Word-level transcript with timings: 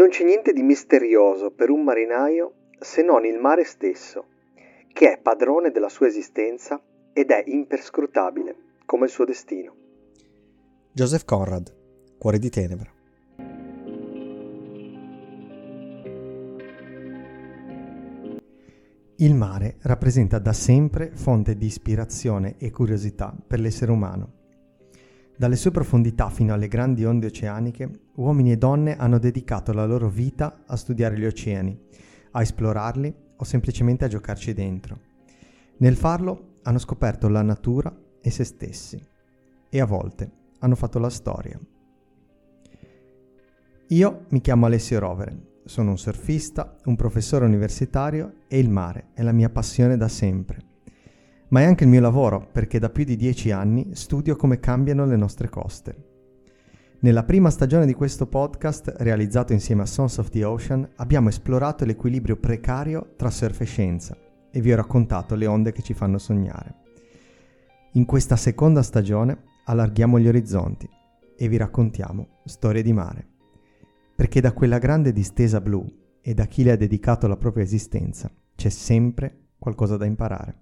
Non 0.00 0.08
c'è 0.08 0.24
niente 0.24 0.54
di 0.54 0.62
misterioso 0.62 1.50
per 1.50 1.68
un 1.68 1.82
marinaio 1.82 2.70
se 2.80 3.02
non 3.02 3.26
il 3.26 3.38
mare 3.38 3.64
stesso, 3.64 4.28
che 4.94 5.12
è 5.12 5.18
padrone 5.18 5.70
della 5.70 5.90
sua 5.90 6.06
esistenza 6.06 6.82
ed 7.12 7.30
è 7.30 7.44
imperscrutabile 7.46 8.56
come 8.86 9.04
il 9.04 9.10
suo 9.10 9.26
destino. 9.26 9.74
Joseph 10.90 11.26
Conrad, 11.26 11.76
Cuore 12.16 12.38
di 12.38 12.48
Tenebra. 12.48 12.90
Il 19.16 19.34
mare 19.34 19.76
rappresenta 19.82 20.38
da 20.38 20.54
sempre 20.54 21.10
fonte 21.12 21.58
di 21.58 21.66
ispirazione 21.66 22.56
e 22.56 22.70
curiosità 22.70 23.36
per 23.46 23.60
l'essere 23.60 23.90
umano 23.90 24.38
dalle 25.40 25.56
sue 25.56 25.70
profondità 25.70 26.28
fino 26.28 26.52
alle 26.52 26.68
grandi 26.68 27.02
onde 27.06 27.28
oceaniche, 27.28 27.90
uomini 28.16 28.52
e 28.52 28.58
donne 28.58 28.98
hanno 28.98 29.18
dedicato 29.18 29.72
la 29.72 29.86
loro 29.86 30.10
vita 30.10 30.64
a 30.66 30.76
studiare 30.76 31.18
gli 31.18 31.24
oceani, 31.24 31.80
a 32.32 32.42
esplorarli 32.42 33.14
o 33.38 33.44
semplicemente 33.44 34.04
a 34.04 34.08
giocarci 34.08 34.52
dentro. 34.52 35.00
Nel 35.78 35.96
farlo 35.96 36.56
hanno 36.64 36.76
scoperto 36.76 37.26
la 37.28 37.40
natura 37.40 37.90
e 38.20 38.30
se 38.30 38.44
stessi 38.44 39.02
e 39.70 39.80
a 39.80 39.86
volte 39.86 40.30
hanno 40.58 40.74
fatto 40.74 40.98
la 40.98 41.08
storia. 41.08 41.58
Io 43.86 44.26
mi 44.28 44.42
chiamo 44.42 44.66
Alessio 44.66 44.98
Rovere, 44.98 45.62
sono 45.64 45.88
un 45.88 45.96
surfista, 45.96 46.76
un 46.84 46.96
professore 46.96 47.46
universitario 47.46 48.42
e 48.46 48.58
il 48.58 48.68
mare 48.68 49.06
è 49.14 49.22
la 49.22 49.32
mia 49.32 49.48
passione 49.48 49.96
da 49.96 50.08
sempre 50.08 50.68
ma 51.50 51.60
è 51.60 51.64
anche 51.64 51.84
il 51.84 51.90
mio 51.90 52.00
lavoro 52.00 52.48
perché 52.50 52.78
da 52.78 52.90
più 52.90 53.04
di 53.04 53.16
dieci 53.16 53.50
anni 53.50 53.94
studio 53.94 54.36
come 54.36 54.60
cambiano 54.60 55.04
le 55.04 55.16
nostre 55.16 55.48
coste. 55.48 56.08
Nella 57.00 57.24
prima 57.24 57.48
stagione 57.50 57.86
di 57.86 57.94
questo 57.94 58.26
podcast, 58.26 58.94
realizzato 58.98 59.52
insieme 59.52 59.82
a 59.82 59.86
Sons 59.86 60.18
of 60.18 60.28
the 60.28 60.44
Ocean, 60.44 60.86
abbiamo 60.96 61.28
esplorato 61.28 61.84
l'equilibrio 61.84 62.36
precario 62.36 63.14
tra 63.16 63.30
surf 63.30 63.62
e 63.62 63.64
scienza 63.64 64.16
e 64.50 64.60
vi 64.60 64.72
ho 64.72 64.76
raccontato 64.76 65.34
le 65.34 65.46
onde 65.46 65.72
che 65.72 65.82
ci 65.82 65.94
fanno 65.94 66.18
sognare. 66.18 66.74
In 67.92 68.04
questa 68.04 68.36
seconda 68.36 68.82
stagione 68.82 69.44
allarghiamo 69.64 70.20
gli 70.20 70.28
orizzonti 70.28 70.88
e 71.36 71.48
vi 71.48 71.56
raccontiamo 71.56 72.40
storie 72.44 72.82
di 72.82 72.92
mare. 72.92 73.26
Perché 74.14 74.40
da 74.40 74.52
quella 74.52 74.78
grande 74.78 75.12
distesa 75.12 75.60
blu 75.60 75.84
e 76.20 76.34
da 76.34 76.44
chi 76.44 76.62
le 76.62 76.72
ha 76.72 76.76
dedicato 76.76 77.26
la 77.26 77.38
propria 77.38 77.64
esistenza 77.64 78.30
c'è 78.54 78.68
sempre 78.68 79.52
qualcosa 79.58 79.96
da 79.96 80.04
imparare. 80.04 80.59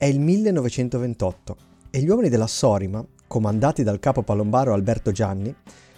È 0.00 0.04
il 0.04 0.20
1928 0.20 1.56
e 1.90 1.98
gli 1.98 2.08
uomini 2.08 2.28
della 2.28 2.46
Sorima, 2.46 3.04
comandati 3.26 3.82
dal 3.82 3.98
capo 3.98 4.22
palombaro 4.22 4.72
Alberto 4.72 5.10
Gianni, 5.10 5.52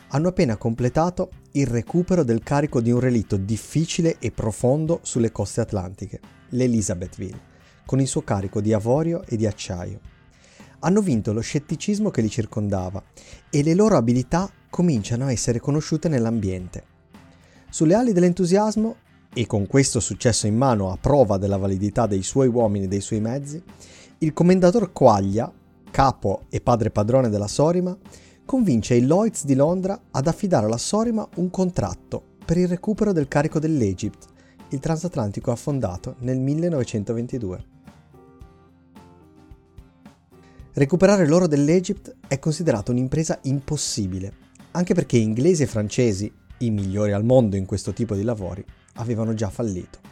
hanno 0.09 0.29
appena 0.29 0.57
completato 0.57 1.29
il 1.53 1.67
recupero 1.67 2.23
del 2.23 2.43
carico 2.43 2.81
di 2.81 2.91
un 2.91 2.99
relitto 2.99 3.37
difficile 3.37 4.17
e 4.19 4.31
profondo 4.31 5.01
sulle 5.03 5.31
coste 5.31 5.61
atlantiche, 5.61 6.19
l'Elizabethville, 6.49 7.41
con 7.85 8.01
il 8.01 8.07
suo 8.07 8.23
carico 8.23 8.63
di 8.63 8.73
avorio 8.73 9.23
e 9.27 9.37
di 9.37 9.47
acciaio. 9.47 10.01
Hanno 10.79 11.03
vinto 11.03 11.35
lo 11.35 11.43
scetticismo 11.43 12.09
che 12.09 12.23
li 12.23 12.31
circondava 12.31 13.03
e 13.51 13.63
le 13.63 13.75
loro 13.75 13.99
abilità 13.99 14.51
cominciano 14.71 15.27
a 15.27 15.31
essere 15.31 15.61
conosciute 15.61 16.09
nell'ambiente. 16.09 16.85
Sulle 17.69 17.97
ali 17.97 18.15
dell'entusiasmo 18.15 18.97
e 19.33 19.47
con 19.47 19.67
questo 19.67 20.01
successo 20.01 20.47
in 20.47 20.57
mano 20.57 20.91
a 20.91 20.99
prova 21.01 21.39
della 21.39 21.57
validità 21.57 22.07
dei 22.07 22.23
suoi 22.23 22.49
uomini 22.49 22.87
e 22.87 22.89
dei 22.89 23.01
suoi 23.01 23.21
mezzi, 23.21 23.63
il 24.23 24.35
commendator 24.35 24.93
Quaglia, 24.93 25.51
capo 25.91 26.45
e 26.51 26.61
padre 26.61 26.91
padrone 26.91 27.31
della 27.31 27.47
Sorima, 27.47 27.97
convince 28.45 28.95
il 28.95 29.07
Lloyds 29.07 29.47
di 29.47 29.55
Londra 29.55 29.99
ad 30.11 30.27
affidare 30.27 30.67
alla 30.67 30.77
Sorima 30.77 31.27
un 31.37 31.49
contratto 31.49 32.23
per 32.45 32.59
il 32.59 32.69
recupero 32.69 33.13
del 33.13 33.29
carico 33.29 33.59
dell'Egypt, 33.59 34.27
il 34.71 34.79
transatlantico 34.79 35.51
affondato 35.51 36.17
nel 36.19 36.39
1922. 36.39 37.65
Recuperare 40.75 41.27
l'oro 41.27 41.47
dell'Egypt 41.47 42.17
è 42.29 42.39
considerato 42.39 42.91
un'impresa 42.91 43.39
impossibile, 43.45 44.35
anche 44.73 44.93
perché 44.93 45.17
inglesi 45.17 45.63
e 45.63 45.67
francesi, 45.67 46.31
i 46.59 46.71
migliori 46.71 47.13
al 47.13 47.25
mondo 47.25 47.57
in 47.57 47.65
questo 47.65 47.95
tipo 47.95 48.15
di 48.15 48.23
lavori, 48.23 48.63
avevano 48.97 49.33
già 49.33 49.49
fallito. 49.49 50.10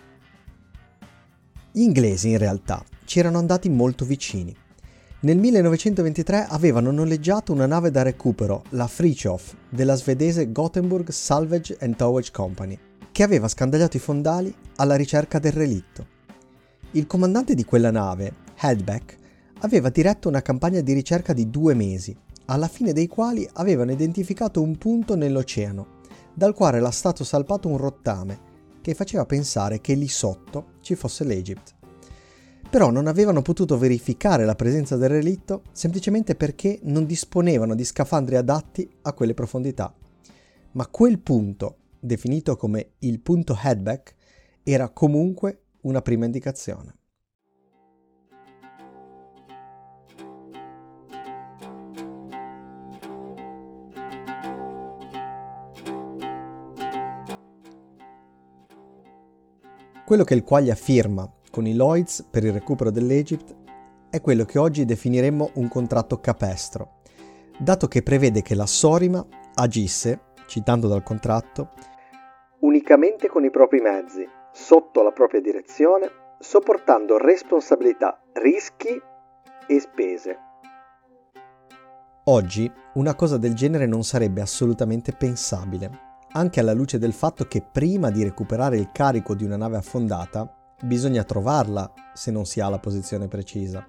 Gli 1.71 1.83
inglesi 1.83 2.31
in 2.31 2.39
realtà 2.39 2.83
ci 3.05 3.19
erano 3.19 3.39
andati 3.39 3.69
molto 3.69 4.06
vicini. 4.06 4.56
Nel 5.21 5.37
1923 5.37 6.47
avevano 6.49 6.91
noleggiato 6.91 7.53
una 7.53 7.67
nave 7.67 7.91
da 7.91 8.03
recupero, 8.03 8.62
la 8.71 8.87
Fritjof, 8.87 9.55
della 9.69 9.95
svedese 9.95 10.51
Gothenburg 10.51 11.11
Salvage 11.11 11.77
and 11.81 11.95
Towage 11.97 12.31
Company, 12.33 12.79
che 13.12 13.23
aveva 13.23 13.49
scandagliato 13.49 13.99
i 13.99 14.01
fondali 14.01 14.55
alla 14.77 14.97
ricerca 14.97 15.39
del 15.39 15.53
relitto. 15.53 16.06
Il 16.93 17.06
comandante 17.06 17.55
di 17.55 17.65
quella 17.65 17.91
nave, 17.91 18.33
Hedbeck, 18.59 19.17
aveva 19.61 19.91
diretto 19.91 20.29
una 20.29 20.41
campagna 20.41 20.81
di 20.81 20.95
ricerca 20.95 21.35
di 21.35 21.50
due 21.50 21.75
mesi, 21.75 22.17
alla 22.47 22.69
fine 22.69 22.95
dei 22.95 23.09
quali 23.09 23.47
avevano 23.55 23.93
identificato 23.93 24.62
un 24.62 24.79
punto 24.79 25.17
nell'oceano, 25.17 25.97
dal 26.33 26.55
quale 26.55 26.79
era 26.79 26.91
stato 26.91 27.25
salpato 27.25 27.69
un 27.69 27.77
rottame 27.77 28.47
che 28.81 28.95
faceva 28.95 29.27
pensare 29.27 29.83
che 29.83 29.93
lì 29.93 30.09
sotto 30.09 30.77
ci 30.88 30.94
fosse 30.94 31.25
l'Egypt. 31.25 31.75
Però 32.71 32.91
non 32.91 33.06
avevano 33.06 33.43
potuto 33.43 33.76
verificare 33.76 34.44
la 34.44 34.54
presenza 34.54 34.97
del 34.97 35.10
relitto 35.10 35.65
semplicemente 35.72 36.34
perché 36.34 36.78
non 36.84 37.04
disponevano 37.04 37.75
di 37.75 37.84
scafandri 37.84 38.37
adatti 38.37 38.88
a 39.03 39.12
quelle 39.12 39.34
profondità. 39.34 39.94
Ma 40.72 40.87
quel 40.87 41.19
punto, 41.19 41.76
definito 41.99 42.56
come 42.56 42.93
il 43.00 43.21
punto 43.21 43.59
headback, 43.62 44.15
era 44.62 44.88
comunque 44.91 45.62
una 45.82 46.03
prima 46.03 46.25
indicazione. 46.25 46.98
Quello 60.09 60.25
che 60.25 60.33
il 60.33 60.43
Quaglia 60.43 60.75
firma 60.75 61.31
con 61.51 61.67
i 61.67 61.75
Lloyds 61.75 62.27
per 62.31 62.43
il 62.43 62.55
recupero 62.55 62.91
dell'Egypt 62.91 63.55
è 64.09 64.23
quello 64.23 64.47
che 64.47 64.59
oggi 64.59 64.87
definiremmo 64.87 65.51
un 65.57 65.69
contratto 65.69 66.19
capestro, 66.19 67.01
dato 67.59 67.89
che 67.89 68.03
prevede 68.03 68.41
che 68.41 68.55
la 68.55 68.65
Sorima 68.65 69.23
agisse, 69.53 70.33
citando 70.47 70.89
dal 70.89 71.03
contratto, 71.03 71.73
unicamente 72.61 73.29
con 73.29 73.45
i 73.45 73.51
propri 73.51 73.81
mezzi, 73.83 74.27
sotto 74.51 75.03
la 75.03 75.13
propria 75.13 75.43
direzione, 75.43 76.11
sopportando 76.39 77.19
responsabilità, 77.19 78.19
rischi 78.33 78.99
e 79.67 79.79
spese. 79.79 80.39
Oggi 82.25 82.73
una 82.95 83.15
cosa 83.15 83.37
del 83.37 83.53
genere 83.53 83.85
non 83.85 84.03
sarebbe 84.05 84.41
assolutamente 84.41 85.13
pensabile 85.13 86.08
anche 86.38 86.60
alla 86.60 86.72
luce 86.72 86.99
del 86.99 87.12
fatto 87.12 87.47
che 87.47 87.62
prima 87.62 88.10
di 88.10 88.22
recuperare 88.22 88.78
il 88.78 88.91
carico 88.93 89.34
di 89.34 89.44
una 89.44 89.56
nave 89.56 89.76
affondata 89.76 90.54
bisogna 90.82 91.25
trovarla 91.25 91.93
se 92.15 92.31
non 92.31 92.47
si 92.47 92.60
ha 92.60 92.69
la 92.69 92.78
posizione 92.78 93.26
precisa. 93.26 93.87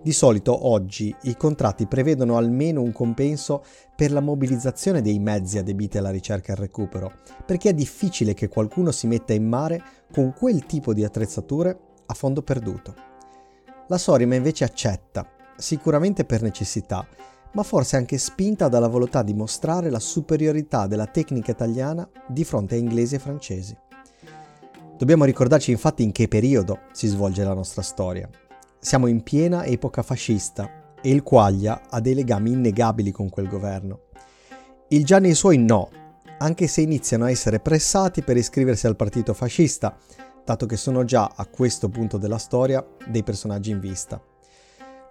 Di 0.00 0.12
solito 0.12 0.68
oggi 0.68 1.14
i 1.22 1.36
contratti 1.36 1.86
prevedono 1.86 2.36
almeno 2.36 2.82
un 2.82 2.92
compenso 2.92 3.64
per 3.96 4.12
la 4.12 4.20
mobilizzazione 4.20 5.02
dei 5.02 5.18
mezzi 5.18 5.58
adibiti 5.58 5.98
alla 5.98 6.10
ricerca 6.10 6.50
e 6.50 6.52
al 6.52 6.60
recupero, 6.60 7.12
perché 7.44 7.70
è 7.70 7.74
difficile 7.74 8.34
che 8.34 8.48
qualcuno 8.48 8.92
si 8.92 9.06
metta 9.06 9.32
in 9.32 9.48
mare 9.48 9.82
con 10.12 10.34
quel 10.34 10.66
tipo 10.66 10.92
di 10.92 11.04
attrezzature 11.04 11.78
a 12.06 12.14
fondo 12.14 12.42
perduto. 12.42 12.94
La 13.88 13.98
Sorima 13.98 14.34
invece 14.34 14.64
accetta, 14.64 15.26
sicuramente 15.56 16.24
per 16.24 16.42
necessità, 16.42 17.06
ma 17.52 17.62
forse 17.62 17.96
anche 17.96 18.18
spinta 18.18 18.68
dalla 18.68 18.88
volontà 18.88 19.22
di 19.22 19.34
mostrare 19.34 19.90
la 19.90 19.98
superiorità 19.98 20.86
della 20.86 21.06
tecnica 21.06 21.50
italiana 21.50 22.08
di 22.26 22.44
fronte 22.44 22.74
a 22.74 22.78
inglesi 22.78 23.14
e 23.14 23.18
francesi. 23.18 23.76
Dobbiamo 24.96 25.24
ricordarci 25.24 25.70
infatti 25.70 26.02
in 26.02 26.12
che 26.12 26.28
periodo 26.28 26.80
si 26.92 27.06
svolge 27.06 27.44
la 27.44 27.54
nostra 27.54 27.82
storia. 27.82 28.28
Siamo 28.80 29.06
in 29.06 29.22
piena 29.22 29.64
epoca 29.64 30.02
fascista 30.02 30.94
e 31.00 31.10
il 31.10 31.22
Quaglia 31.22 31.82
ha 31.88 32.00
dei 32.00 32.14
legami 32.14 32.50
innegabili 32.50 33.12
con 33.12 33.28
quel 33.28 33.48
governo. 33.48 34.00
Il 34.88 35.04
Gianni 35.04 35.28
e 35.28 35.30
i 35.32 35.34
suoi 35.34 35.58
no, 35.58 35.90
anche 36.38 36.66
se 36.66 36.80
iniziano 36.80 37.24
a 37.24 37.30
essere 37.30 37.60
pressati 37.60 38.22
per 38.22 38.36
iscriversi 38.36 38.86
al 38.86 38.96
partito 38.96 39.34
fascista, 39.34 39.96
dato 40.44 40.66
che 40.66 40.76
sono 40.76 41.04
già 41.04 41.32
a 41.34 41.46
questo 41.46 41.88
punto 41.88 42.18
della 42.18 42.38
storia 42.38 42.84
dei 43.06 43.22
personaggi 43.22 43.70
in 43.70 43.80
vista. 43.80 44.20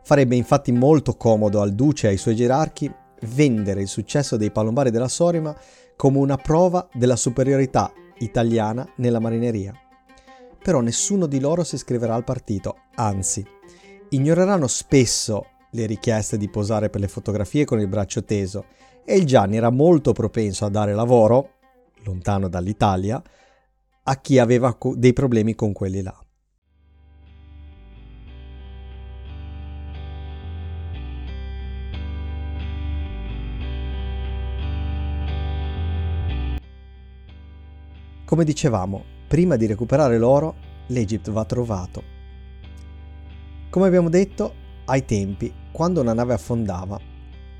Farebbe 0.07 0.37
infatti 0.37 0.71
molto 0.71 1.17
comodo 1.17 1.59
al 1.59 1.73
duce 1.73 2.07
e 2.07 2.11
ai 2.11 2.17
suoi 2.17 2.33
gerarchi 2.33 2.89
vendere 3.23 3.81
il 3.81 3.89
successo 3.89 4.37
dei 4.37 4.51
palombari 4.51 4.89
della 4.89 5.09
Sorima 5.09 5.53
come 5.97 6.17
una 6.19 6.37
prova 6.37 6.87
della 6.93 7.17
superiorità 7.17 7.91
italiana 8.19 8.87
nella 8.95 9.19
marineria. 9.19 9.73
però 10.63 10.79
nessuno 10.79 11.27
di 11.27 11.41
loro 11.41 11.65
si 11.65 11.75
iscriverà 11.75 12.15
al 12.15 12.23
partito, 12.23 12.77
anzi, 12.95 13.45
ignoreranno 14.09 14.67
spesso 14.67 15.45
le 15.71 15.85
richieste 15.85 16.37
di 16.37 16.49
posare 16.49 16.89
per 16.89 17.01
le 17.01 17.09
fotografie 17.09 17.65
con 17.65 17.81
il 17.81 17.89
braccio 17.89 18.23
teso 18.23 18.65
e 19.03 19.17
il 19.17 19.25
Gianni 19.25 19.57
era 19.57 19.69
molto 19.69 20.13
propenso 20.13 20.63
a 20.63 20.69
dare 20.69 20.93
lavoro, 20.93 21.55
lontano 22.03 22.47
dall'Italia, 22.47 23.21
a 24.03 24.15
chi 24.21 24.39
aveva 24.39 24.77
dei 24.95 25.11
problemi 25.11 25.53
con 25.53 25.73
quelli 25.73 26.01
là. 26.01 26.17
Come 38.27 38.43
dicevamo, 38.43 39.05
prima 39.25 39.55
di 39.55 39.67
recuperare 39.67 40.17
l'oro, 40.17 40.55
l'Egypt 40.87 41.31
va 41.31 41.45
trovato. 41.45 42.03
Come 43.69 43.87
abbiamo 43.87 44.09
detto, 44.09 44.53
ai 44.83 45.05
tempi, 45.05 45.49
quando 45.71 46.01
una 46.01 46.11
nave 46.11 46.33
affondava, 46.33 46.99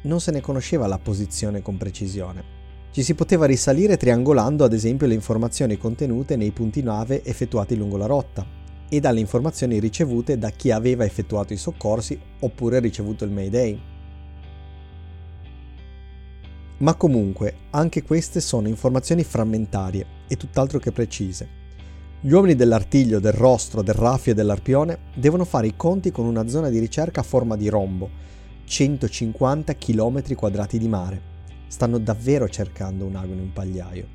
non 0.02 0.20
se 0.20 0.32
ne 0.32 0.42
conosceva 0.42 0.86
la 0.86 1.00
posizione 1.00 1.62
con 1.62 1.78
precisione. 1.78 2.44
Ci 2.92 3.02
si 3.02 3.16
poteva 3.16 3.46
risalire 3.46 3.96
triangolando 3.96 4.66
ad 4.66 4.74
esempio 4.74 5.08
le 5.08 5.14
informazioni 5.14 5.78
contenute 5.78 6.36
nei 6.36 6.52
punti 6.52 6.84
nave 6.84 7.24
effettuati 7.24 7.78
lungo 7.78 7.96
la 7.96 8.06
rotta 8.06 8.46
e 8.90 9.00
dalle 9.00 9.22
informazioni 9.22 9.80
ricevute 9.80 10.38
da 10.38 10.50
chi 10.50 10.72
aveva 10.72 11.06
effettuato 11.06 11.54
i 11.54 11.58
soccorsi 11.58 12.20
oppure 12.42 12.82
ricevuto 12.82 13.24
il 13.24 13.32
Mayday. 13.32 13.82
Ma 16.80 16.94
comunque, 16.94 17.56
anche 17.72 18.04
queste 18.04 18.40
sono 18.40 18.68
informazioni 18.68 19.24
frammentarie 19.24 20.06
e 20.28 20.38
tutt'altro 20.38 20.78
che 20.78 20.92
precise. 20.92 21.66
Gli 22.22 22.32
uomini 22.32 22.56
dell'artiglio, 22.56 23.20
del 23.20 23.32
rostro, 23.32 23.82
del 23.82 23.96
raffio 23.96 24.34
e 24.34 24.36
dell'arpione 24.36 25.00
devono 25.16 25.44
fare 25.44 25.68
i 25.68 25.76
conti 25.76 26.12
con 26.12 26.26
una 26.26 26.48
zona 26.48 26.70
di 26.70 26.78
ricerca 26.78 27.22
a 27.22 27.24
forma 27.24 27.56
di 27.56 27.68
rombo, 27.68 28.10
150 28.66 29.76
km 29.76 30.36
quadrati 30.36 30.78
di 30.78 30.88
mare. 30.88 31.36
Stanno 31.68 31.98
davvero 31.98 32.48
cercando 32.48 33.06
un 33.06 33.16
ago 33.16 33.34
in 33.34 33.40
un 33.40 33.54
pagliaio. 33.54 34.08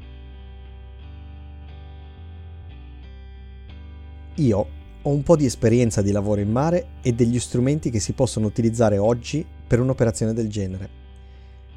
Io 4.37 4.67
ho 5.03 5.11
un 5.11 5.23
po' 5.25 5.37
di 5.37 5.47
esperienza 5.47 6.01
di 6.01 6.13
lavoro 6.13 6.41
in 6.41 6.51
mare 6.51 6.87
e 7.03 7.13
degli 7.13 7.41
strumenti 7.41 7.91
che 7.91 7.99
si 7.99 8.13
possono 8.13 8.47
utilizzare 8.47 8.99
oggi 8.99 9.45
per 9.67 9.81
un'operazione 9.81 10.33
del 10.33 10.49
genere. 10.49 11.02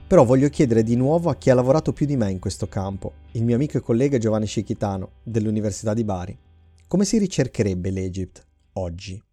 Però 0.07 0.23
voglio 0.23 0.49
chiedere 0.49 0.83
di 0.83 0.95
nuovo 0.95 1.31
a 1.31 1.35
chi 1.35 1.49
ha 1.49 1.55
lavorato 1.55 1.91
più 1.91 2.05
di 2.05 2.15
me 2.15 2.29
in 2.29 2.37
questo 2.37 2.67
campo, 2.67 3.13
il 3.31 3.43
mio 3.43 3.55
amico 3.55 3.77
e 3.77 3.81
collega 3.81 4.19
Giovanni 4.19 4.45
Scichitano, 4.45 5.13
dell'Università 5.23 5.95
di 5.95 6.03
Bari. 6.03 6.37
Come 6.87 7.05
si 7.05 7.17
ricercherebbe 7.17 7.89
l'Egypt 7.89 8.45
oggi? 8.73 9.24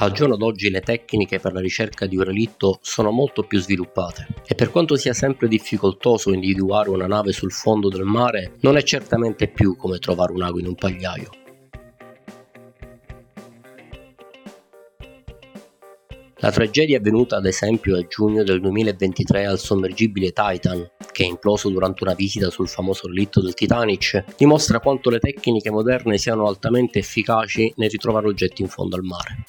Al 0.00 0.12
giorno 0.12 0.36
d'oggi 0.36 0.70
le 0.70 0.80
tecniche 0.80 1.40
per 1.40 1.52
la 1.52 1.58
ricerca 1.58 2.06
di 2.06 2.16
un 2.16 2.22
relitto 2.22 2.78
sono 2.82 3.10
molto 3.10 3.42
più 3.42 3.58
sviluppate 3.58 4.28
e 4.46 4.54
per 4.54 4.70
quanto 4.70 4.94
sia 4.94 5.12
sempre 5.12 5.48
difficoltoso 5.48 6.32
individuare 6.32 6.90
una 6.90 7.08
nave 7.08 7.32
sul 7.32 7.50
fondo 7.50 7.88
del 7.88 8.04
mare, 8.04 8.52
non 8.60 8.76
è 8.76 8.82
certamente 8.84 9.48
più 9.48 9.74
come 9.74 9.98
trovare 9.98 10.32
un 10.32 10.42
ago 10.42 10.60
in 10.60 10.68
un 10.68 10.76
pagliaio. 10.76 11.30
La 16.36 16.52
tragedia 16.52 16.94
è 16.94 17.00
avvenuta 17.00 17.36
ad 17.36 17.46
esempio 17.46 17.96
a 17.96 18.06
giugno 18.06 18.44
del 18.44 18.60
2023 18.60 19.46
al 19.46 19.58
sommergibile 19.58 20.30
Titan, 20.30 20.88
che 21.10 21.24
è 21.24 21.26
imploso 21.26 21.70
durante 21.70 22.04
una 22.04 22.14
visita 22.14 22.50
sul 22.50 22.68
famoso 22.68 23.08
relitto 23.08 23.42
del 23.42 23.54
Titanic, 23.54 24.36
dimostra 24.36 24.78
quanto 24.78 25.10
le 25.10 25.18
tecniche 25.18 25.72
moderne 25.72 26.18
siano 26.18 26.46
altamente 26.46 27.00
efficaci 27.00 27.72
nel 27.78 27.90
ritrovare 27.90 28.28
oggetti 28.28 28.62
in 28.62 28.68
fondo 28.68 28.94
al 28.94 29.02
mare. 29.02 29.44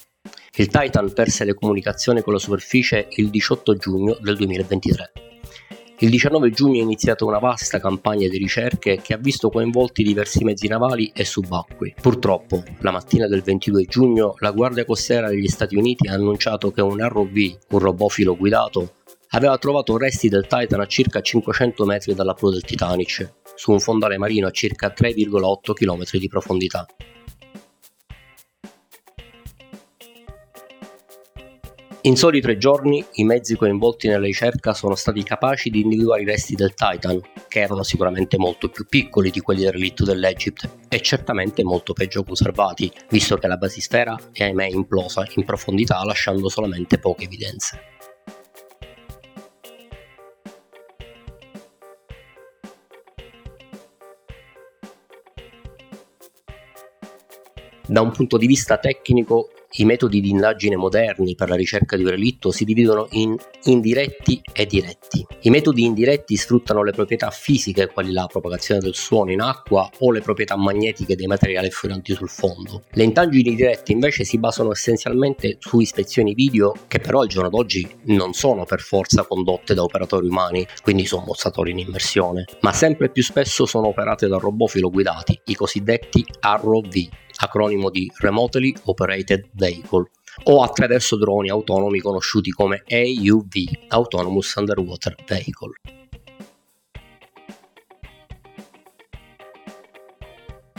Il 0.56 0.66
Titan 0.66 1.12
perse 1.12 1.44
le 1.44 1.54
comunicazioni 1.54 2.22
con 2.22 2.32
la 2.32 2.38
superficie 2.40 3.06
il 3.16 3.30
18 3.30 3.76
giugno 3.76 4.18
del 4.20 4.36
2023. 4.36 5.12
Il 6.00 6.10
19 6.10 6.50
giugno 6.50 6.80
è 6.80 6.82
iniziata 6.82 7.24
una 7.24 7.38
vasta 7.38 7.78
campagna 7.78 8.26
di 8.26 8.36
ricerche 8.36 9.00
che 9.00 9.14
ha 9.14 9.18
visto 9.18 9.48
coinvolti 9.48 10.02
diversi 10.02 10.42
mezzi 10.42 10.66
navali 10.66 11.12
e 11.14 11.24
subacquei. 11.24 11.94
Purtroppo, 12.00 12.64
la 12.80 12.90
mattina 12.90 13.28
del 13.28 13.42
22 13.42 13.84
giugno, 13.84 14.34
la 14.38 14.50
Guardia 14.50 14.84
Costiera 14.84 15.28
degli 15.28 15.46
Stati 15.46 15.76
Uniti 15.76 16.08
ha 16.08 16.14
annunciato 16.14 16.72
che 16.72 16.80
un 16.80 17.06
ROV, 17.06 17.36
un 17.70 17.78
robofilo 17.78 18.36
guidato, 18.36 18.94
aveva 19.28 19.56
trovato 19.58 19.96
resti 19.96 20.28
del 20.28 20.48
Titan 20.48 20.80
a 20.80 20.86
circa 20.86 21.20
500 21.20 21.84
metri 21.84 22.14
dalla 22.14 22.34
prua 22.34 22.50
del 22.50 22.62
Titanic, 22.62 23.34
su 23.54 23.70
un 23.70 23.78
fondale 23.78 24.18
marino 24.18 24.48
a 24.48 24.50
circa 24.50 24.92
3,8 24.92 25.72
km 25.74 26.18
di 26.18 26.28
profondità. 26.28 26.86
In 32.04 32.16
soli 32.16 32.40
tre 32.40 32.56
giorni 32.56 33.04
i 33.16 33.24
mezzi 33.24 33.56
coinvolti 33.56 34.08
nella 34.08 34.24
ricerca 34.24 34.72
sono 34.72 34.94
stati 34.94 35.22
capaci 35.22 35.68
di 35.68 35.82
individuare 35.82 36.22
i 36.22 36.24
resti 36.24 36.54
del 36.54 36.72
Titan, 36.72 37.20
che 37.46 37.60
erano 37.60 37.82
sicuramente 37.82 38.38
molto 38.38 38.70
più 38.70 38.86
piccoli 38.86 39.30
di 39.30 39.40
quelli 39.40 39.64
del 39.64 39.72
relitto 39.72 40.04
dell'Egypt 40.04 40.78
e 40.88 41.02
certamente 41.02 41.62
molto 41.62 41.92
peggio 41.92 42.24
conservati, 42.24 42.90
visto 43.10 43.36
che 43.36 43.46
la 43.46 43.58
basisfera 43.58 44.18
è 44.32 44.44
ahimè 44.44 44.68
implosa 44.68 45.26
in 45.34 45.44
profondità 45.44 46.02
lasciando 46.02 46.48
solamente 46.48 46.98
poche 46.98 47.24
evidenze. 47.24 47.80
Da 57.86 58.00
un 58.00 58.10
punto 58.12 58.38
di 58.38 58.46
vista 58.46 58.78
tecnico 58.78 59.50
i 59.74 59.84
metodi 59.84 60.20
di 60.20 60.30
indagine 60.30 60.74
moderni 60.74 61.36
per 61.36 61.48
la 61.48 61.54
ricerca 61.54 61.96
di 61.96 62.02
un 62.02 62.10
relitto 62.10 62.50
si 62.50 62.64
dividono 62.64 63.06
in 63.12 63.36
indiretti 63.64 64.42
e 64.52 64.66
diretti. 64.66 65.24
I 65.42 65.50
metodi 65.50 65.84
indiretti 65.84 66.36
sfruttano 66.36 66.82
le 66.82 66.90
proprietà 66.90 67.30
fisiche 67.30 67.86
quali 67.86 68.10
la 68.10 68.26
propagazione 68.26 68.80
del 68.80 68.94
suono 68.94 69.30
in 69.30 69.40
acqua 69.40 69.88
o 69.98 70.10
le 70.10 70.20
proprietà 70.22 70.56
magnetiche 70.56 71.14
dei 71.14 71.26
materiali 71.26 71.68
affuranti 71.68 72.14
sul 72.14 72.28
fondo. 72.28 72.82
Le 72.90 73.04
indagini 73.04 73.54
dirette 73.54 73.92
invece 73.92 74.24
si 74.24 74.38
basano 74.38 74.72
essenzialmente 74.72 75.58
su 75.60 75.78
ispezioni 75.78 76.34
video 76.34 76.74
che 76.88 76.98
però 76.98 77.20
al 77.20 77.28
giorno 77.28 77.50
d'oggi 77.50 77.88
non 78.06 78.32
sono 78.32 78.64
per 78.64 78.80
forza 78.80 79.24
condotte 79.24 79.74
da 79.74 79.82
operatori 79.82 80.26
umani, 80.26 80.66
quindi 80.82 81.06
su 81.06 81.22
mozzatori 81.24 81.70
in 81.70 81.78
immersione, 81.78 82.44
ma 82.62 82.72
sempre 82.72 83.08
più 83.10 83.22
spesso 83.22 83.66
sono 83.66 83.88
operate 83.88 84.26
da 84.26 84.36
robofilo 84.36 84.90
guidati, 84.90 85.40
i 85.44 85.54
cosiddetti 85.54 86.24
ROV 86.40 87.08
acronimo 87.40 87.90
di 87.90 88.10
Remotely 88.18 88.74
Operated 88.84 89.48
Vehicle, 89.52 90.10
o 90.44 90.62
attraverso 90.62 91.16
droni 91.16 91.48
autonomi 91.50 92.00
conosciuti 92.00 92.50
come 92.50 92.82
AUV, 92.88 93.86
Autonomous 93.88 94.54
Underwater 94.54 95.14
Vehicle. 95.26 95.72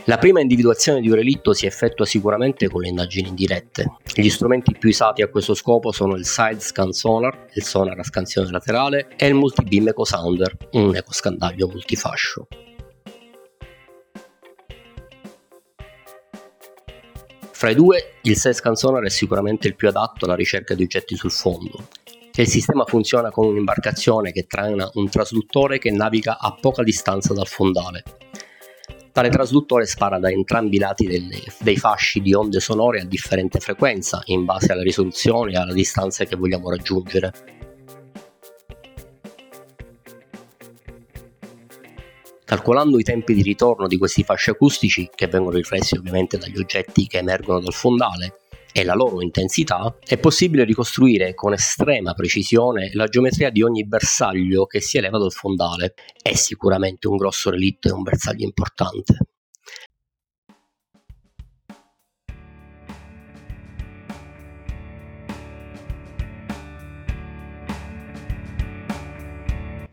La 0.06 0.18
prima 0.18 0.42
individuazione 0.42 1.00
di 1.00 1.10
un 1.10 1.16
relitto 1.16 1.54
si 1.54 1.68
effettua 1.68 2.06
sicuramente 2.06 2.68
con 2.68 2.82
le 2.82 2.88
indagini 2.88 3.30
indirette. 3.30 3.98
Gli 4.16 4.30
strumenti 4.30 4.76
più 4.78 4.90
usati 4.90 5.22
a 5.22 5.28
questo 5.28 5.54
scopo 5.54 5.92
sono 5.92 6.16
il 6.16 6.26
Side 6.26 6.60
Scan 6.60 6.92
Sonar, 6.92 7.46
il 7.54 7.64
sonar 7.64 8.00
a 8.00 8.04
scansione 8.04 8.50
laterale, 8.50 9.10
e 9.16 9.28
il 9.28 9.36
Multibeam 9.36 9.90
Echo 9.90 10.04
Sounder, 10.04 10.58
un 10.72 10.96
ecoscandaglio 10.96 11.68
multifascio. 11.68 12.48
Fra 17.62 17.70
i 17.70 17.76
due, 17.76 18.14
il 18.24 18.38
Sescan 18.38 18.74
Sonar 18.74 19.04
è 19.04 19.10
sicuramente 19.12 19.68
il 19.68 19.76
più 19.76 19.88
adatto 19.88 20.26
alla 20.26 20.34
ricerca 20.34 20.74
di 20.74 20.82
oggetti 20.82 21.16
sul 21.16 21.30
fondo. 21.30 21.90
Il 22.34 22.48
sistema 22.48 22.86
funziona 22.86 23.30
con 23.30 23.46
un'imbarcazione 23.46 24.32
che 24.32 24.48
traina 24.48 24.90
un 24.96 25.08
trasduttore 25.12 25.78
che 25.78 25.92
naviga 25.92 26.40
a 26.40 26.58
poca 26.60 26.82
distanza 26.82 27.36
dal 27.36 27.46
fondale. 27.46 28.04
Tale 29.12 29.30
trasduttore 29.30 29.86
spara 29.86 30.18
da 30.18 30.32
entrambi 30.32 30.78
i 30.78 30.80
lati 30.80 31.06
delle, 31.06 31.38
dei 31.60 31.78
fasci 31.78 32.20
di 32.20 32.34
onde 32.34 32.60
sonore 32.60 33.02
a 33.02 33.06
differente 33.06 33.60
frequenza, 33.60 34.24
in 34.26 34.44
base 34.44 34.72
alla 34.72 34.82
risoluzione 34.82 35.52
e 35.52 35.58
alla 35.58 35.74
distanza 35.74 36.26
che 36.26 36.36
vogliamo 36.36 36.68
raggiungere. 36.68 37.61
Calcolando 42.52 43.00
i 43.00 43.04
tempi 43.04 43.34
di 43.34 43.44
ritorno 43.44 43.88
di 43.88 43.98
questi 43.98 44.26
fasci 44.26 44.50
acustici, 44.50 45.10
che 45.16 45.28
vengono 45.28 45.56
riflessi 45.56 45.96
ovviamente 45.96 46.38
dagli 46.38 46.58
oggetti 46.58 47.08
che 47.08 47.20
emergono 47.20 47.62
dal 47.62 47.72
fondale, 47.72 48.40
e 48.74 48.84
la 48.84 48.94
loro 48.94 49.22
intensità, 49.22 49.96
è 50.06 50.18
possibile 50.18 50.66
ricostruire 50.66 51.34
con 51.34 51.54
estrema 51.54 52.14
precisione 52.14 52.92
la 52.92 53.06
geometria 53.06 53.52
di 53.52 53.62
ogni 53.62 53.86
bersaglio 53.88 54.66
che 54.66 54.82
si 54.82 54.98
eleva 54.98 55.18
dal 55.18 55.32
fondale. 55.32 55.94
È 56.22 56.34
sicuramente 56.34 57.08
un 57.08 57.16
grosso 57.16 57.52
relitto 57.52 57.88
e 57.88 57.94
un 57.94 58.02
bersaglio 58.02 58.44
importante. 58.44 59.31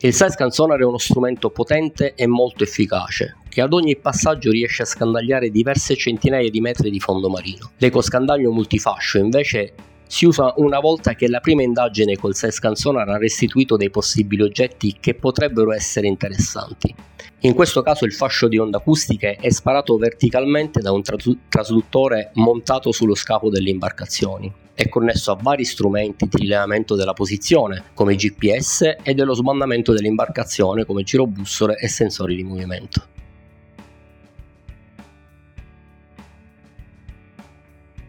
Il 0.01 0.15
Side 0.15 0.49
Sonar 0.51 0.79
è 0.79 0.85
uno 0.85 0.97
strumento 0.97 1.51
potente 1.51 2.15
e 2.15 2.29
molto 2.29 2.63
efficace, 2.63 3.39
che 3.49 3.61
ad 3.61 3.73
ogni 3.73 3.97
passaggio 3.97 4.53
riesce 4.53 4.83
a 4.83 4.87
scandagliare 4.87 5.51
diverse 5.51 5.97
centinaia 5.97 6.49
di 6.51 6.61
metri 6.61 6.89
di 6.89 7.01
fondo 7.01 7.29
marino. 7.29 7.73
L'ecoscandaglio 7.79 8.53
multifascio 8.53 9.19
invece 9.19 9.75
si 10.07 10.25
usa 10.25 10.55
una 10.59 10.79
volta 10.79 11.17
che 11.17 11.27
la 11.27 11.41
prima 11.41 11.63
indagine 11.63 12.17
col 12.17 12.37
Sescan 12.37 12.77
Sonar 12.77 13.09
ha 13.09 13.19
restituito 13.19 13.77
dei 13.77 13.91
possibili 13.91 14.43
oggetti 14.43 14.97
che 15.01 15.15
potrebbero 15.15 15.73
essere 15.73 16.07
interessanti. 16.07 16.95
In 17.41 17.55
questo 17.55 17.83
caso 17.83 18.05
il 18.05 18.13
fascio 18.13 18.47
di 18.47 18.57
onde 18.57 18.77
acustiche 18.77 19.35
è 19.35 19.51
sparato 19.51 19.97
verticalmente 19.97 20.81
da 20.81 20.93
un 20.93 21.03
trasduttore 21.49 22.31
montato 22.35 22.93
sullo 22.93 23.17
scafo 23.17 23.49
delle 23.49 23.71
imbarcazioni. 23.71 24.67
È 24.79 24.89
connesso 24.89 25.33
a 25.33 25.39
vari 25.43 25.65
strumenti 25.65 26.29
di 26.29 26.37
rilevamento 26.37 26.95
della 26.95 27.13
posizione, 27.13 27.87
come 27.95 28.15
GPS, 28.15 28.95
e 29.03 29.13
dello 29.13 29.35
sbandamento 29.35 29.93
dell'imbarcazione, 29.93 30.85
come 30.85 31.03
girobussole 31.03 31.77
e 31.77 31.89
sensori 31.89 32.37
di 32.37 32.45
movimento. 32.45 33.03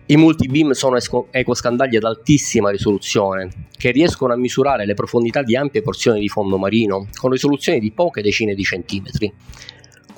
I 0.05 0.15
multibeam 0.15 0.73
sono 0.73 0.99
ecoscandagli 1.31 1.95
ad 1.95 2.03
altissima 2.03 2.69
risoluzione 2.69 3.49
che 3.75 3.89
riescono 3.89 4.33
a 4.33 4.37
misurare 4.37 4.85
le 4.85 4.93
profondità 4.93 5.41
di 5.41 5.55
ampie 5.55 5.81
porzioni 5.81 6.19
di 6.19 6.29
fondo 6.29 6.59
marino 6.59 7.07
con 7.15 7.31
risoluzioni 7.31 7.79
di 7.79 7.91
poche 7.91 8.21
decine 8.21 8.53
di 8.53 8.63
centimetri. 8.63 9.33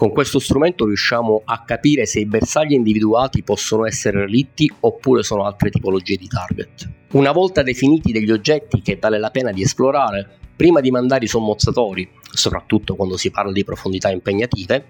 Con 0.02 0.14
questo 0.14 0.40
strumento 0.40 0.88
riusciamo 0.88 1.44
a 1.46 1.64
capire 1.64 2.08
se 2.08 2.22
i 2.22 2.26
bersagli 2.26 2.72
individuati 2.72 3.44
possono 3.44 3.86
essere 3.86 4.22
relitti 4.22 4.68
oppure 4.80 5.22
sono 5.22 5.46
altre 5.46 5.70
tipologie 5.70 6.16
di 6.16 6.26
target. 6.26 6.90
Una 7.12 7.32
volta 7.32 7.62
definiti 7.62 8.12
degli 8.12 8.32
oggetti 8.32 8.82
che 8.82 8.98
vale 9.00 9.20
la 9.20 9.30
pena 9.30 9.52
di 9.52 9.62
esplorare, 9.62 10.40
prima 10.56 10.80
di 10.80 10.90
mandare 10.90 11.26
i 11.26 11.28
sommozzatori, 11.28 12.10
soprattutto 12.32 12.96
quando 12.96 13.16
si 13.16 13.30
parla 13.30 13.52
di 13.52 13.64
profondità 13.64 14.10
impegnative, 14.10 14.88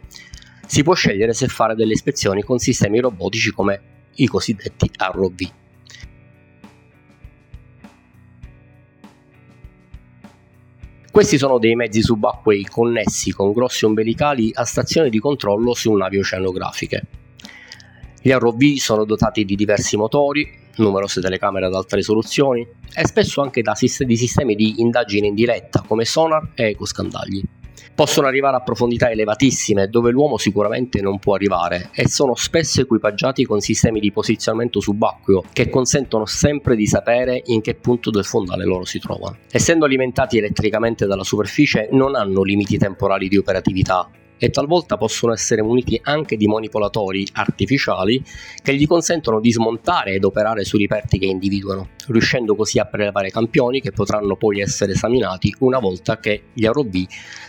si 0.65 0.81
può 0.81 0.93
scegliere 0.93 1.33
se 1.33 1.47
fare 1.47 1.75
delle 1.75 1.91
ispezioni 1.91 2.41
con 2.41 2.59
sistemi 2.59 3.01
robotici 3.01 3.51
come 3.51 3.81
i 4.15 4.27
cosiddetti 4.27 4.89
ROV. 5.11 5.60
Questi 11.11 11.37
sono 11.37 11.59
dei 11.59 11.75
mezzi 11.75 12.01
subacquei 12.01 12.63
connessi 12.63 13.33
con 13.33 13.51
grossi 13.51 13.83
ombelicali 13.83 14.49
a 14.53 14.63
stazioni 14.63 15.09
di 15.09 15.19
controllo 15.19 15.73
su 15.73 15.91
navi 15.91 16.17
oceanografiche. 16.17 17.03
Gli 18.21 18.31
ROV 18.31 18.75
sono 18.77 19.03
dotati 19.03 19.43
di 19.43 19.55
diversi 19.55 19.97
motori, 19.97 20.49
numerose 20.77 21.19
telecamere 21.19 21.65
ad 21.65 21.75
alta 21.75 21.97
risoluzione 21.97 22.65
e 22.95 23.05
spesso 23.05 23.41
anche 23.41 23.61
da 23.61 23.75
di 24.05 24.15
sistemi 24.15 24.55
di 24.55 24.75
indagine 24.77 25.27
in 25.27 25.35
diretta 25.35 25.83
come 25.85 26.05
sonar 26.05 26.51
e 26.55 26.69
ecoscandagli 26.69 27.43
possono 27.93 28.27
arrivare 28.27 28.57
a 28.57 28.61
profondità 28.61 29.09
elevatissime 29.09 29.87
dove 29.87 30.11
l'uomo 30.11 30.37
sicuramente 30.37 31.01
non 31.01 31.19
può 31.19 31.35
arrivare 31.35 31.89
e 31.93 32.07
sono 32.07 32.35
spesso 32.35 32.81
equipaggiati 32.81 33.45
con 33.45 33.59
sistemi 33.59 33.99
di 33.99 34.11
posizionamento 34.11 34.79
subacqueo 34.79 35.43
che 35.53 35.69
consentono 35.69 36.25
sempre 36.25 36.75
di 36.75 36.87
sapere 36.87 37.41
in 37.45 37.61
che 37.61 37.75
punto 37.75 38.09
del 38.09 38.25
fondale 38.25 38.65
loro 38.65 38.85
si 38.85 38.99
trovano. 38.99 39.37
Essendo 39.51 39.85
alimentati 39.85 40.37
elettricamente 40.37 41.05
dalla 41.05 41.23
superficie 41.23 41.89
non 41.91 42.15
hanno 42.15 42.43
limiti 42.43 42.77
temporali 42.77 43.27
di 43.27 43.37
operatività 43.37 44.09
e 44.43 44.49
talvolta 44.49 44.97
possono 44.97 45.33
essere 45.33 45.61
muniti 45.61 46.01
anche 46.01 46.35
di 46.35 46.47
manipolatori 46.47 47.27
artificiali 47.33 48.23
che 48.63 48.75
gli 48.75 48.87
consentono 48.87 49.39
di 49.39 49.51
smontare 49.51 50.13
ed 50.15 50.23
operare 50.23 50.63
sui 50.63 50.79
reperti 50.79 51.19
che 51.19 51.27
individuano, 51.27 51.89
riuscendo 52.07 52.55
così 52.55 52.79
a 52.79 52.85
prelevare 52.85 53.29
campioni 53.29 53.81
che 53.81 53.91
potranno 53.91 54.35
poi 54.37 54.59
essere 54.59 54.93
esaminati 54.93 55.53
una 55.59 55.77
volta 55.77 56.19
che 56.19 56.45
gli 56.53 56.65
ROV 56.65 57.05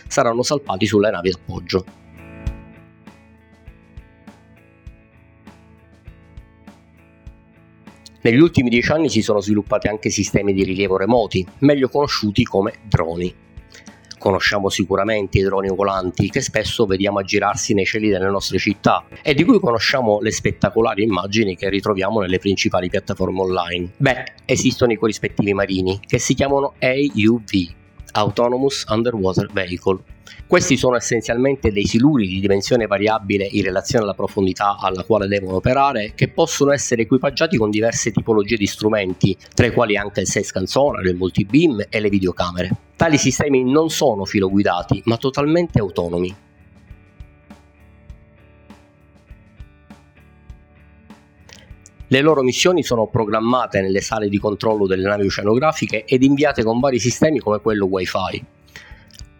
saranno 0.07 0.43
salpati 0.43 0.85
sulle 0.85 1.09
navi 1.09 1.31
d'appoggio. 1.31 1.85
Negli 8.21 8.39
ultimi 8.39 8.69
dieci 8.69 8.91
anni 8.91 9.09
si 9.09 9.23
sono 9.23 9.41
sviluppati 9.41 9.87
anche 9.87 10.11
sistemi 10.11 10.53
di 10.53 10.63
rilievo 10.63 10.95
remoti, 10.95 11.43
meglio 11.59 11.89
conosciuti 11.89 12.43
come 12.43 12.73
droni. 12.87 13.43
Conosciamo 14.23 14.69
sicuramente 14.69 15.39
i 15.39 15.41
droni 15.41 15.67
volanti 15.67 16.29
che 16.29 16.39
spesso 16.39 16.85
vediamo 16.85 17.19
aggirarsi 17.19 17.73
nei 17.73 17.83
cieli 17.83 18.07
delle 18.07 18.29
nostre 18.29 18.57
città 18.57 19.03
e 19.21 19.33
di 19.33 19.43
cui 19.43 19.59
conosciamo 19.59 20.21
le 20.21 20.31
spettacolari 20.31 21.03
immagini 21.03 21.57
che 21.57 21.67
ritroviamo 21.67 22.21
nelle 22.21 22.39
principali 22.39 22.87
piattaforme 22.87 23.41
online. 23.41 23.89
Beh, 23.97 24.23
esistono 24.45 24.93
i 24.93 24.97
corrispettivi 24.97 25.53
marini 25.53 25.99
che 25.99 26.19
si 26.19 26.35
chiamano 26.35 26.75
AUV, 26.79 27.73
Autonomous 28.13 28.85
Underwater 28.89 29.49
Vehicle. 29.51 29.99
Questi 30.45 30.77
sono 30.77 30.95
essenzialmente 30.95 31.71
dei 31.71 31.85
siluri 31.85 32.27
di 32.27 32.39
dimensione 32.39 32.85
variabile 32.85 33.47
in 33.51 33.63
relazione 33.63 34.03
alla 34.03 34.13
profondità 34.13 34.77
alla 34.77 35.03
quale 35.03 35.27
devono 35.27 35.55
operare, 35.55 36.13
che 36.15 36.29
possono 36.29 36.71
essere 36.71 37.03
equipaggiati 37.03 37.57
con 37.57 37.69
diverse 37.69 38.11
tipologie 38.11 38.55
di 38.55 38.67
strumenti, 38.67 39.35
tra 39.53 39.65
i 39.65 39.71
quali 39.71 39.97
anche 39.97 40.21
il 40.21 40.27
Sescan 40.27 40.67
Sonar, 40.67 41.05
il 41.05 41.15
multibeam 41.15 41.85
e 41.89 41.99
le 41.99 42.09
videocamere. 42.09 42.69
Tali 42.95 43.17
sistemi 43.17 43.63
non 43.63 43.89
sono 43.89 44.25
filoguidati, 44.25 45.01
ma 45.05 45.17
totalmente 45.17 45.79
autonomi. 45.79 46.35
Le 52.13 52.21
loro 52.21 52.43
missioni 52.43 52.83
sono 52.83 53.07
programmate 53.07 53.81
nelle 53.81 53.99
sale 53.99 54.29
di 54.29 54.37
controllo 54.37 54.85
delle 54.85 55.07
navi 55.07 55.25
oceanografiche 55.25 56.05
ed 56.05 56.21
inviate 56.21 56.63
con 56.63 56.79
vari 56.79 56.99
sistemi 56.99 57.39
come 57.39 57.59
quello 57.59 57.87
Wi-Fi. 57.87 58.45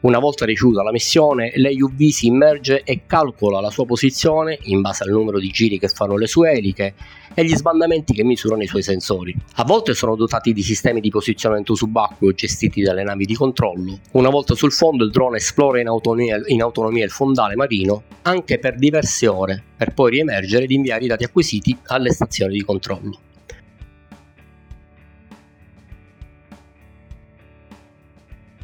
Una 0.03 0.19
volta 0.19 0.43
ricevuta 0.43 0.83
la 0.83 0.91
missione, 0.91 1.53
l'AUV 1.55 2.09
si 2.09 2.27
immerge 2.27 2.83
e 2.83 3.03
calcola 3.07 3.61
la 3.61 3.69
sua 3.69 3.85
posizione 3.85 4.59
in 4.63 4.81
base 4.81 5.05
al 5.05 5.11
numero 5.11 5.39
di 5.39 5.47
giri 5.47 5.79
che 5.79 5.87
fanno 5.87 6.17
le 6.17 6.27
sue 6.27 6.51
eliche 6.51 6.93
e 7.33 7.45
gli 7.45 7.55
sbandamenti 7.55 8.13
che 8.13 8.25
misurano 8.25 8.63
i 8.63 8.67
suoi 8.67 8.81
sensori. 8.81 9.33
A 9.55 9.63
volte 9.63 9.93
sono 9.93 10.17
dotati 10.17 10.51
di 10.51 10.61
sistemi 10.61 10.99
di 10.99 11.09
posizionamento 11.09 11.73
subacqueo 11.73 12.33
gestiti 12.33 12.81
dalle 12.81 13.03
navi 13.03 13.23
di 13.23 13.33
controllo. 13.33 13.99
Una 14.11 14.29
volta 14.29 14.55
sul 14.55 14.73
fondo 14.73 15.05
il 15.05 15.09
drone 15.09 15.37
esplora 15.37 15.79
in 15.79 15.87
autonomia, 15.87 16.37
in 16.47 16.61
autonomia 16.61 17.05
il 17.05 17.11
fondale 17.11 17.55
marino 17.55 18.03
anche 18.23 18.59
per 18.59 18.75
diverse 18.75 19.25
ore, 19.27 19.63
per 19.77 19.93
poi 19.93 20.11
riemergere 20.11 20.65
ed 20.65 20.71
inviare 20.71 21.05
i 21.05 21.07
dati 21.07 21.23
acquisiti 21.23 21.77
alle 21.85 22.11
stazioni 22.11 22.55
di 22.55 22.61
controllo. 22.65 23.19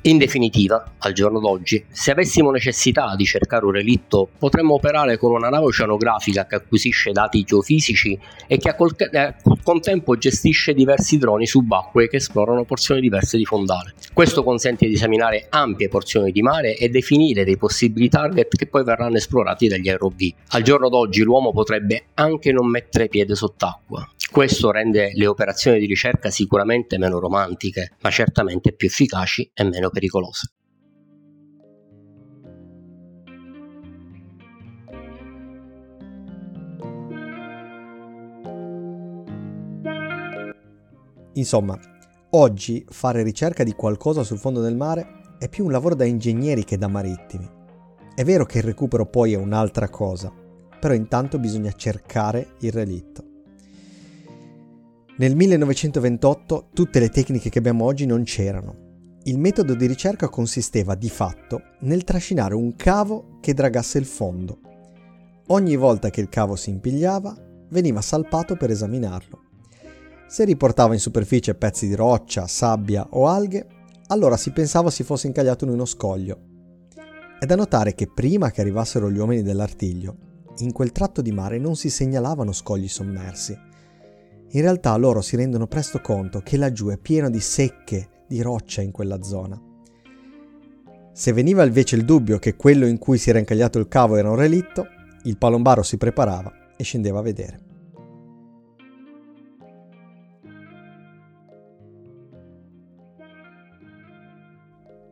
In 0.04 0.18
definitiva, 0.18 0.94
al 1.00 1.12
giorno 1.12 1.42
d'oggi, 1.42 1.84
se 1.90 2.12
avessimo 2.12 2.52
necessità 2.52 3.16
di 3.18 3.26
cercare 3.26 3.66
un 3.66 3.72
relitto, 3.72 4.30
potremmo 4.40 4.76
operare 4.76 5.18
con 5.18 5.32
una 5.32 5.50
nave 5.50 5.66
oceanografica 5.66 6.48
che 6.48 6.56
acquisisce 6.56 7.12
dati 7.12 7.44
geofisici 7.44 8.18
e 8.48 8.58
che 8.58 8.70
a 8.70 8.76
col 8.76 8.96
eh, 8.98 9.36
contempo 9.62 10.18
gestisce 10.18 10.74
diversi 10.74 11.18
droni 11.18 11.46
subacquei 11.46 12.08
che 12.08 12.16
esplorano 12.16 12.64
porzioni 12.64 13.02
diverse 13.02 13.36
di 13.36 13.44
fondale. 13.44 13.94
Questo 14.14 14.42
consente 14.42 14.88
di 14.88 14.94
esaminare 14.94 15.48
ampie 15.50 15.90
porzioni 15.90 16.32
di 16.32 16.42
mare 16.42 16.78
e 16.78 16.88
definire 16.88 17.44
dei 17.44 17.58
possibili 17.58 18.08
target 18.08 18.56
che 18.56 18.68
poi 18.68 18.86
verranno 18.86 19.18
esplorati 19.18 19.68
dagli 19.68 19.92
ROV. 19.92 20.32
Al 20.52 20.62
giorno 20.62 20.88
d'oggi 20.88 21.24
l'uomo 21.24 21.52
potrebbe 21.52 22.06
anche 22.14 22.54
non 22.54 22.70
mettere 22.70 23.10
piede 23.10 23.36
sott'acqua. 23.36 24.08
Questo 24.32 24.70
rende 24.70 25.12
le 25.16 25.26
operazioni 25.26 25.80
di 25.80 25.88
ricerca 25.88 26.30
sicuramente 26.30 27.00
meno 27.00 27.18
romantiche, 27.18 27.94
ma 28.02 28.12
certamente 28.12 28.74
più 28.74 28.88
efficaci 28.88 29.50
e 29.56 29.64
meno 29.64 29.89
pericolose. 29.90 30.54
Insomma, 41.34 41.80
oggi 42.32 42.86
fare 42.90 43.24
ricerca 43.24 43.64
di 43.64 43.74
qualcosa 43.74 44.24
sul 44.24 44.40
fondo 44.40 44.62
del 44.62 44.76
mare 44.76 45.36
è 45.38 45.48
più 45.48 45.66
un 45.66 45.72
lavoro 45.72 45.96
da 45.96 46.04
ingegneri 46.04 46.66
che 46.66 46.78
da 46.78 46.88
marittimi. 46.88 47.50
È 48.14 48.24
vero 48.26 48.46
che 48.46 48.58
il 48.58 48.66
recupero 48.66 49.06
poi 49.06 49.34
è 49.34 49.38
un'altra 49.38 49.90
cosa, 49.90 50.34
però 50.80 50.94
intanto 50.94 51.40
bisogna 51.40 51.72
cercare 51.72 52.56
il 52.60 52.72
relitto. 52.72 53.24
Nel 55.18 55.36
1928 55.36 56.70
tutte 56.74 57.00
le 57.00 57.10
tecniche 57.10 57.50
che 57.50 57.60
abbiamo 57.60 57.86
oggi 57.86 58.06
non 58.06 58.24
c'erano 58.24 58.88
il 59.24 59.38
metodo 59.38 59.74
di 59.74 59.86
ricerca 59.86 60.30
consisteva 60.30 60.96
di 60.96 61.10
fatto 61.10 61.62
nel 61.82 62.04
trascinare 62.04 62.56
un 62.56 62.76
cavo 62.76 63.38
che 63.42 63.54
dragasse 63.54 63.98
il 63.98 64.06
fondo. 64.06 64.60
Ogni 65.48 65.76
volta 65.76 66.10
che 66.10 66.22
il 66.22 66.30
cavo 66.30 66.56
si 66.56 66.70
impigliava, 66.70 67.36
veniva 67.70 68.02
salpato 68.02 68.56
per 68.56 68.70
esaminarlo. 68.70 69.42
Se 70.28 70.46
riportava 70.46 70.94
in 70.94 71.00
superficie 71.00 71.56
pezzi 71.56 71.88
di 71.88 71.96
roccia, 71.96 72.48
sabbia 72.48 73.08
o 73.12 73.28
alghe, 73.28 73.68
allora 74.08 74.38
si 74.38 74.52
pensava 74.52 74.90
si 74.90 75.04
fosse 75.04 75.28
incagliato 75.28 75.66
in 75.66 75.72
uno 75.72 75.86
scoglio. 75.86 76.40
È 77.40 77.46
da 77.46 77.56
notare 77.56 77.96
che 77.96 78.08
prima 78.08 78.52
che 78.52 78.62
arrivassero 78.62 79.12
gli 79.12 79.18
uomini 79.18 79.42
dell'artiglio, 79.42 80.16
in 80.60 80.72
quel 80.72 80.92
tratto 80.92 81.22
di 81.22 81.32
mare 81.32 81.58
non 81.58 81.76
si 81.76 81.90
segnalavano 81.90 82.52
scogli 82.52 82.88
sommersi. 82.88 83.58
In 84.52 84.62
realtà 84.62 84.96
loro 84.98 85.22
si 85.22 85.36
rendono 85.36 85.68
presto 85.68 86.00
conto 86.00 86.40
che 86.40 86.58
laggiù 86.58 86.88
è 86.88 86.98
pieno 86.98 87.30
di 87.30 87.40
secche, 87.40 88.10
di 88.30 88.42
roccia 88.42 88.82
in 88.82 88.92
quella 88.92 89.24
zona. 89.24 89.60
Se 91.12 91.34
veniva 91.34 91.66
invece 91.66 91.96
il 91.96 92.06
dubbio 92.06 92.38
che 92.38 92.56
quello 92.56 92.86
in 92.86 93.00
cui 93.00 93.18
si 93.18 93.30
era 93.30 93.40
incagliato 93.40 93.80
il 93.80 93.88
cavo 93.88 94.16
era 94.16 94.30
un 94.30 94.36
relitto, 94.36 94.86
il 95.24 95.38
palombaro 95.38 95.82
si 95.82 95.98
preparava 95.98 96.76
e 96.78 96.84
scendeva 96.84 97.20
a 97.20 97.24
vedere. 97.24 97.60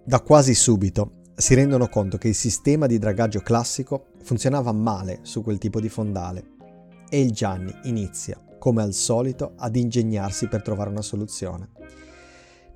Da 0.06 0.22
quasi 0.22 0.54
subito 0.54 1.24
si 1.36 1.56
rendono 1.56 1.90
conto 1.90 2.18
che 2.18 2.30
il 2.30 2.36
sistema 2.36 2.86
di 2.86 2.98
dragaggio 2.98 3.42
classico 3.42 4.12
funzionava 4.24 4.72
male 4.72 5.20
su 5.24 5.44
quel 5.44 5.58
tipo 5.58 5.82
di 5.82 5.90
fondale 5.90 6.56
e 7.10 7.20
il 7.20 7.32
Gianni 7.32 7.74
inizia, 7.84 8.42
come 8.58 8.82
al 8.82 8.94
solito, 8.94 9.54
ad 9.58 9.76
ingegnarsi 9.76 10.48
per 10.48 10.62
trovare 10.62 10.90
una 10.90 11.02
soluzione. 11.02 11.72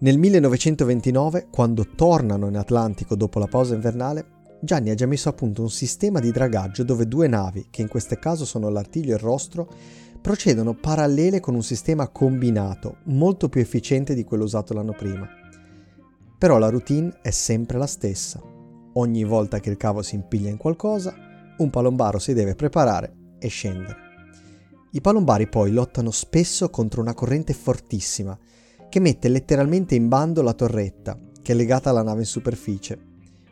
Nel 0.04 0.18
1929, 0.18 1.50
quando 1.52 1.86
tornano 1.96 2.48
in 2.48 2.58
Atlantico 2.58 3.16
dopo 3.16 3.38
la 3.38 3.46
pausa 3.46 3.76
invernale, 3.76 4.40
Gianni 4.60 4.90
ha 4.90 4.96
già 4.96 5.06
messo 5.06 5.30
a 5.30 5.34
punto 5.34 5.62
un 5.62 5.70
sistema 5.70 6.20
di 6.20 6.32
dragaggio 6.32 6.84
dove 6.84 7.08
due 7.08 7.28
navi, 7.28 7.68
che 7.70 7.84
in 7.84 7.88
questo 7.88 8.16
caso 8.16 8.44
sono 8.44 8.70
l'artiglio 8.70 9.12
e 9.12 9.18
il 9.18 9.22
rostro, 9.22 9.70
procedono 10.20 10.74
parallele 10.74 11.40
con 11.40 11.54
un 11.54 11.62
sistema 11.62 12.08
combinato, 12.08 12.98
molto 13.06 13.48
più 13.48 13.62
efficiente 13.62 14.16
di 14.16 14.24
quello 14.24 14.46
usato 14.46 14.74
l'anno 14.74 14.94
prima. 14.94 15.30
Però 16.36 16.58
la 16.58 16.70
routine 16.70 17.20
è 17.22 17.30
sempre 17.30 17.78
la 17.78 17.86
stessa. 17.86 18.42
Ogni 18.94 19.24
volta 19.24 19.60
che 19.60 19.70
il 19.70 19.78
cavo 19.78 20.02
si 20.02 20.16
impiglia 20.16 20.50
in 20.50 20.58
qualcosa, 20.58 21.14
un 21.58 21.70
palombaro 21.70 22.18
si 22.18 22.34
deve 22.34 22.56
preparare 22.56 23.36
e 23.38 23.48
scendere. 23.50 23.98
I 24.94 25.00
palombari 25.00 25.48
poi 25.48 25.70
lottano 25.70 26.10
spesso 26.10 26.72
contro 26.72 27.02
una 27.02 27.14
corrente 27.14 27.54
fortissima, 27.54 28.36
che 28.92 29.00
mette 29.00 29.30
letteralmente 29.30 29.96
in 29.96 30.10
bando 30.10 30.42
la 30.42 30.52
torretta, 30.52 31.18
che 31.42 31.54
è 31.54 31.56
legata 31.56 31.90
alla 31.90 32.04
nave 32.04 32.20
in 32.20 32.26
superficie, 32.26 33.00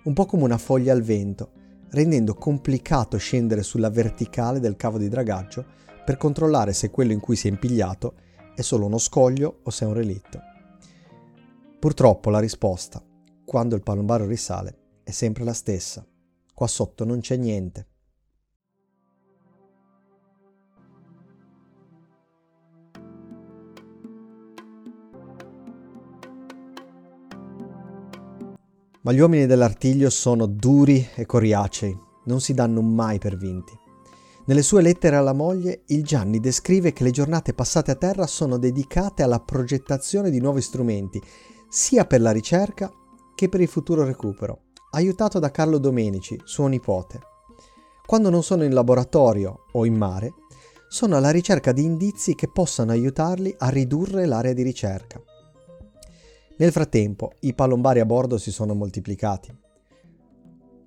un 0.03 0.11
po' 0.11 0.25
come 0.25 0.43
una 0.43 0.57
foglia 0.57 0.91
al 0.91 1.01
vento, 1.01 1.51
rendendo 1.91 2.33
complicato 2.33 3.15
scendere 3.15 3.63
sulla 3.63 3.89
verticale 3.89 4.59
del 4.59 4.75
cavo 4.75 4.97
di 4.97 5.07
dragaggio 5.07 5.65
per 6.03 6.17
controllare 6.17 6.73
se 6.73 6.91
quello 6.91 7.13
in 7.13 7.21
cui 7.21 7.37
si 7.37 7.47
è 7.47 7.51
impigliato 7.51 8.15
è 8.53 8.59
solo 8.59 8.85
uno 8.85 8.97
scoglio 8.97 9.61
o 9.63 9.69
se 9.69 9.85
è 9.85 9.87
un 9.87 9.93
relitto. 9.93 10.41
Purtroppo 11.79 12.29
la 12.29 12.39
risposta, 12.39 13.01
quando 13.45 13.75
il 13.75 13.81
palombaro 13.81 14.25
risale, 14.25 14.77
è 15.03 15.11
sempre 15.11 15.45
la 15.45 15.53
stessa. 15.53 16.05
Qua 16.53 16.67
sotto 16.67 17.05
non 17.05 17.21
c'è 17.21 17.37
niente. 17.37 17.87
Ma 29.09 29.15
gli 29.15 29.21
uomini 29.21 29.47
dell'artiglio 29.47 30.11
sono 30.11 30.45
duri 30.45 31.03
e 31.15 31.25
coriacei, 31.25 31.99
non 32.25 32.39
si 32.39 32.53
danno 32.53 32.83
mai 32.83 33.17
per 33.17 33.37
vinti. 33.37 33.75
Nelle 34.45 34.61
sue 34.61 34.83
lettere 34.83 35.15
alla 35.15 35.33
moglie, 35.33 35.81
il 35.87 36.03
Gianni 36.03 36.39
descrive 36.39 36.93
che 36.93 37.03
le 37.03 37.09
giornate 37.09 37.55
passate 37.55 37.89
a 37.89 37.95
terra 37.95 38.27
sono 38.27 38.59
dedicate 38.59 39.23
alla 39.23 39.39
progettazione 39.39 40.29
di 40.29 40.39
nuovi 40.39 40.61
strumenti, 40.61 41.19
sia 41.67 42.05
per 42.05 42.21
la 42.21 42.29
ricerca 42.29 42.91
che 43.33 43.49
per 43.49 43.61
il 43.61 43.67
futuro 43.67 44.03
recupero, 44.03 44.65
aiutato 44.91 45.39
da 45.39 45.49
Carlo 45.49 45.79
Domenici, 45.79 46.39
suo 46.43 46.67
nipote. 46.67 47.19
Quando 48.05 48.29
non 48.29 48.43
sono 48.43 48.63
in 48.63 48.75
laboratorio 48.75 49.65
o 49.71 49.85
in 49.85 49.95
mare, 49.95 50.33
sono 50.87 51.17
alla 51.17 51.31
ricerca 51.31 51.71
di 51.71 51.83
indizi 51.83 52.35
che 52.35 52.47
possano 52.47 52.91
aiutarli 52.91 53.55
a 53.57 53.69
ridurre 53.69 54.27
l'area 54.27 54.53
di 54.53 54.61
ricerca. 54.61 55.19
Nel 56.59 56.73
frattempo, 56.73 57.31
i 57.41 57.53
palombari 57.53 58.01
a 58.01 58.05
bordo 58.05 58.37
si 58.37 58.51
sono 58.51 58.73
moltiplicati. 58.73 59.57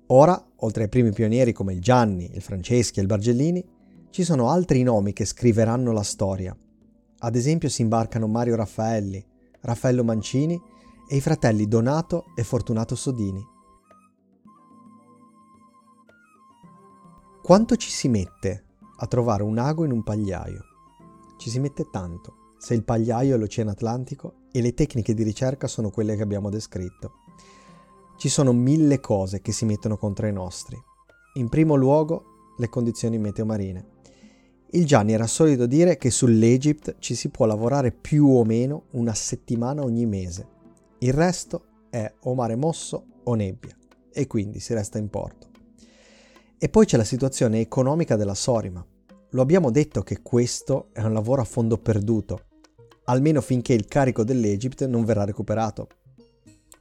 Ora, 0.07 0.39
oltre 0.57 0.83
ai 0.83 0.89
primi 0.89 1.11
pionieri 1.11 1.51
come 1.51 1.73
il 1.73 1.81
Gianni, 1.81 2.29
il 2.31 2.43
Franceschi 2.43 2.99
e 2.99 3.01
il 3.01 3.07
Bargellini, 3.07 3.65
ci 4.11 4.23
sono 4.23 4.49
altri 4.49 4.83
nomi 4.83 5.13
che 5.13 5.25
scriveranno 5.25 5.91
la 5.91 6.03
storia. 6.03 6.55
Ad 7.17 7.35
esempio 7.35 7.69
si 7.69 7.81
imbarcano 7.81 8.27
Mario 8.27 8.55
Raffaelli, 8.55 9.25
Raffaello 9.61 10.03
Mancini 10.03 10.61
e 11.09 11.15
i 11.15 11.21
fratelli 11.21 11.67
Donato 11.67 12.25
e 12.35 12.43
Fortunato 12.43 12.95
Sodini. 12.95 13.43
Quanto 17.41 17.75
ci 17.77 17.89
si 17.89 18.09
mette 18.09 18.65
a 18.97 19.07
trovare 19.07 19.41
un 19.41 19.57
ago 19.57 19.85
in 19.85 19.91
un 19.91 20.03
pagliaio? 20.03 20.61
Ci 21.39 21.49
si 21.49 21.59
mette 21.59 21.89
tanto 21.89 22.41
se 22.63 22.73
il 22.73 22.85
pagliaio 22.85 23.35
è 23.35 23.37
l'Oceano 23.37 23.71
Atlantico 23.71 24.35
e 24.49 24.61
le 24.61 24.73
tecniche 24.73 25.13
di 25.13 25.23
ricerca 25.23 25.67
sono 25.67 25.89
quelle 25.89 26.15
che 26.15 26.21
abbiamo 26.21 26.49
descritto. 26.49 27.15
Ci 28.17 28.29
sono 28.29 28.53
mille 28.53 29.01
cose 29.01 29.41
che 29.41 29.51
si 29.51 29.65
mettono 29.65 29.97
contro 29.97 30.27
i 30.27 30.31
nostri. 30.31 30.81
In 31.33 31.49
primo 31.49 31.75
luogo, 31.75 32.53
le 32.57 32.69
condizioni 32.69 33.17
meteo 33.17 33.43
marine. 33.43 33.87
Il 34.69 34.85
Gianni 34.85 35.11
era 35.11 35.27
solito 35.27 35.65
dire 35.65 35.97
che 35.97 36.09
sull'Egypt 36.09 36.95
ci 36.99 37.15
si 37.15 37.27
può 37.27 37.45
lavorare 37.45 37.91
più 37.91 38.29
o 38.29 38.45
meno 38.45 38.85
una 38.91 39.13
settimana 39.13 39.83
ogni 39.83 40.05
mese. 40.05 40.47
Il 40.99 41.11
resto 41.11 41.65
è 41.89 42.09
o 42.21 42.33
mare 42.33 42.55
mosso 42.55 43.07
o 43.25 43.35
nebbia 43.35 43.75
e 44.09 44.25
quindi 44.25 44.61
si 44.61 44.73
resta 44.73 44.97
in 44.97 45.09
porto. 45.09 45.49
E 46.57 46.69
poi 46.69 46.85
c'è 46.85 46.95
la 46.95 47.03
situazione 47.03 47.59
economica 47.59 48.15
della 48.15 48.35
Sorima. 48.35 48.81
Lo 49.31 49.41
abbiamo 49.41 49.69
detto 49.69 50.01
che 50.01 50.21
questo 50.21 50.91
è 50.93 51.01
un 51.01 51.11
lavoro 51.11 51.41
a 51.41 51.45
fondo 51.45 51.77
perduto 51.77 52.51
almeno 53.05 53.41
finché 53.41 53.73
il 53.73 53.85
carico 53.85 54.23
dell'Egypt 54.23 54.85
non 54.85 55.03
verrà 55.05 55.23
recuperato. 55.25 55.87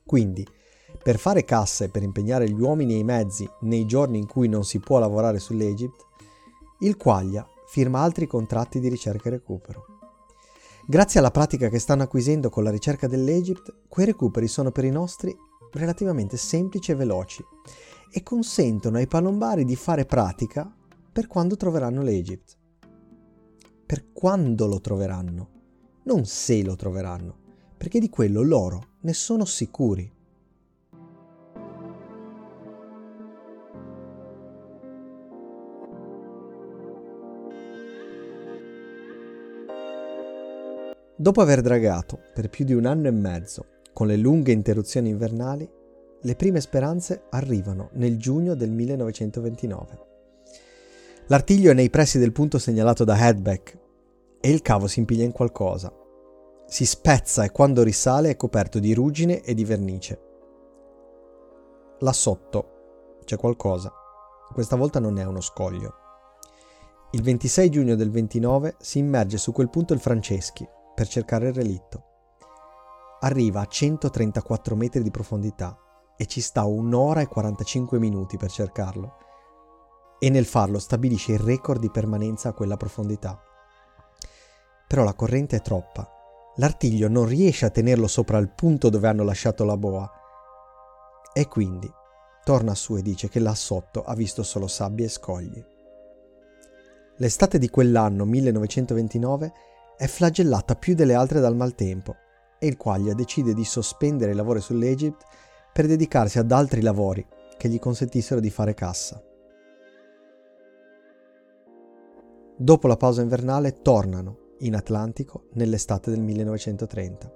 Quindi, 0.05 0.47
per 1.03 1.19
fare 1.19 1.45
cassa 1.45 1.85
e 1.85 1.89
per 1.89 2.03
impegnare 2.03 2.49
gli 2.49 2.61
uomini 2.61 2.95
e 2.95 2.99
i 2.99 3.05
mezzi 3.05 3.49
nei 3.63 3.87
giorni 3.87 4.19
in 4.19 4.27
cui 4.27 4.49
non 4.49 4.65
si 4.65 4.79
può 4.79 4.99
lavorare 4.99 5.39
sull'Egypt, 5.39 6.07
il 6.81 6.97
Quaglia 6.97 7.47
firma 7.67 8.01
altri 8.01 8.27
contratti 8.27 8.79
di 8.81 8.89
ricerca 8.89 9.29
e 9.29 9.33
recupero. 9.33 9.85
Grazie 10.87 11.21
alla 11.21 11.31
pratica 11.31 11.69
che 11.69 11.79
stanno 11.79 12.03
acquisendo 12.03 12.51
con 12.51 12.65
la 12.65 12.71
ricerca 12.71 13.07
dell'Egypt, 13.07 13.85
quei 13.89 14.07
recuperi 14.07 14.49
sono 14.49 14.71
per 14.71 14.85
i 14.85 14.91
nostri 14.91 15.35
relativamente 15.73 16.37
semplici 16.37 16.91
e 16.91 16.97
veloci 16.97 17.43
e 18.11 18.23
consentono 18.23 18.99
ai 18.99 19.07
palombari 19.07 19.65
di 19.65 19.77
fare 19.77 20.05
pratica 20.05 20.71
per 21.11 21.27
quando 21.27 21.57
troveranno 21.57 22.03
l'Egypt. 22.03 22.59
Per 23.87 24.13
quando 24.13 24.67
lo 24.67 24.81
troveranno 24.81 25.52
non 26.05 26.25
se 26.25 26.63
lo 26.63 26.75
troveranno, 26.75 27.37
perché 27.77 27.99
di 27.99 28.09
quello 28.09 28.43
loro 28.43 28.87
ne 29.01 29.13
sono 29.13 29.45
sicuri. 29.45 30.11
Dopo 41.15 41.41
aver 41.41 41.61
dragato 41.61 42.19
per 42.35 42.49
più 42.49 42.65
di 42.65 42.73
un 42.73 42.85
anno 42.85 43.07
e 43.07 43.13
mezzo 43.13 43.67
con 43.93 44.09
le 44.09 44.17
lunghe 44.17 44.51
interruzioni 44.51 45.11
invernali, 45.11 45.69
le 46.21 46.35
prime 46.35 46.61
speranze 46.61 47.25
arrivano 47.31 47.91
nel 47.93 48.17
giugno 48.17 48.55
del 48.55 48.71
1929. 48.71 49.99
L'artiglio 51.27 51.71
è 51.71 51.75
nei 51.75 51.91
pressi 51.91 52.19
del 52.19 52.33
punto 52.33 52.59
segnalato 52.59 53.05
da 53.05 53.17
Headback 53.17 53.79
e 54.45 54.51
il 54.51 54.61
cavo 54.61 54.89
si 54.89 54.99
impiglia 54.99 55.23
in 55.23 55.31
qualcosa. 55.31 55.95
Si 56.67 56.85
spezza 56.85 57.45
e 57.45 57.53
quando 57.53 57.85
risale 57.85 58.31
è 58.31 58.37
coperto 58.37 58.81
di 58.81 58.93
ruggine 58.93 59.41
e 59.41 59.55
di 59.55 59.65
vernice. 59.65 60.21
Là 62.01 62.13
sotto 62.13 63.21
c'è 63.25 63.37
qualcosa. 63.37 63.93
Questa 64.53 64.75
volta 64.75 64.99
non 64.99 65.17
è 65.19 65.25
uno 65.25 65.41
scoglio. 65.41 65.95
Il 67.13 67.23
26 67.23 67.71
giugno 67.71 67.95
del 67.95 68.11
29 68.11 68.75
si 68.81 68.99
immerge 68.99 69.39
su 69.39 69.53
quel 69.53 69.71
punto 69.71 69.95
il 69.95 70.01
Franceschi 70.01 70.69
per 70.93 71.07
cercare 71.07 71.47
il 71.47 71.55
relitto. 71.55 72.03
Arriva 73.21 73.61
a 73.61 73.67
134 73.67 74.75
metri 74.75 75.05
di 75.05 75.11
profondità 75.13 75.79
e 76.17 76.27
ci 76.27 76.41
sta 76.41 76.65
un'ora 76.65 77.21
e 77.21 77.29
45 77.29 78.01
minuti 78.01 78.37
per 78.37 78.51
cercarlo. 78.51 79.19
E 80.19 80.31
nel 80.31 80.47
farlo 80.47 80.81
stabilisce 80.81 81.33
il 81.33 81.39
record 81.39 81.81
di 81.81 81.91
permanenza 81.93 82.49
a 82.49 82.55
quella 82.55 82.77
profondità 82.77 83.41
però 84.93 85.05
la 85.05 85.15
corrente 85.15 85.57
è 85.57 85.63
troppa. 85.63 86.07
L'artiglio 86.57 87.09
non 87.09 87.25
riesce 87.25 87.65
a 87.65 87.71
tenerlo 87.71 88.07
sopra 88.07 88.37
il 88.37 88.51
punto 88.51 88.91
dove 88.91 89.09
hanno 89.09 89.23
lasciato 89.23 89.65
la 89.65 89.79
boa. 89.79 90.07
E 91.33 91.49
quindi 91.49 91.91
torna 92.45 92.75
su 92.75 92.99
e 92.99 93.01
dice 93.01 93.31
che 93.31 93.41
là 93.41 93.55
sotto 93.55 94.03
ha 94.03 94.15
visto 94.15 94.43
solo 94.43 94.67
sabbia 94.67 95.07
e 95.07 95.09
scogli. 95.09 95.65
L'estate 97.17 97.57
di 97.57 97.71
quell'anno, 97.71 98.27
1929, 98.27 99.53
è 99.97 100.07
flagellata 100.07 100.75
più 100.75 100.95
delle 100.95 101.15
altre 101.15 101.41
dal 101.41 101.57
maltempo 101.57 102.15
e 102.59 102.67
il 102.67 102.77
Quaglia 102.77 103.15
decide 103.15 103.55
di 103.55 103.65
sospendere 103.65 104.33
i 104.33 104.35
lavori 104.35 104.61
sull'Egypt 104.61 105.25
per 105.73 105.87
dedicarsi 105.87 106.39
ad 106.39 106.53
altri 106.53 106.83
lavori 106.83 107.27
che 107.57 107.71
gli 107.71 107.79
consentissero 107.79 108.41
di 108.41 108.51
fare 108.51 108.75
cassa. 108.75 109.23
Dopo 112.59 112.87
la 112.87 112.99
pausa 112.99 113.23
invernale 113.23 113.81
tornano 113.81 114.41
in 114.63 114.75
Atlantico 114.75 115.45
nell'estate 115.55 116.11
del 116.11 116.21
1930. 116.21 117.33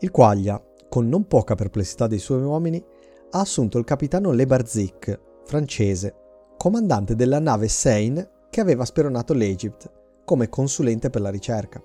Il 0.00 0.10
Quaglia, 0.10 0.62
con 0.88 1.08
non 1.08 1.26
poca 1.26 1.54
perplessità 1.54 2.06
dei 2.06 2.18
suoi 2.18 2.42
uomini, 2.42 2.84
ha 3.30 3.40
assunto 3.40 3.78
il 3.78 3.84
capitano 3.84 4.32
Le 4.32 4.46
Barzic, 4.46 5.20
francese, 5.44 6.14
comandante 6.56 7.14
della 7.14 7.40
nave 7.40 7.68
Seine 7.68 8.30
che 8.50 8.60
aveva 8.60 8.84
speronato 8.84 9.34
l'Egypt, 9.34 9.90
come 10.24 10.48
consulente 10.48 11.10
per 11.10 11.20
la 11.20 11.30
ricerca. 11.30 11.82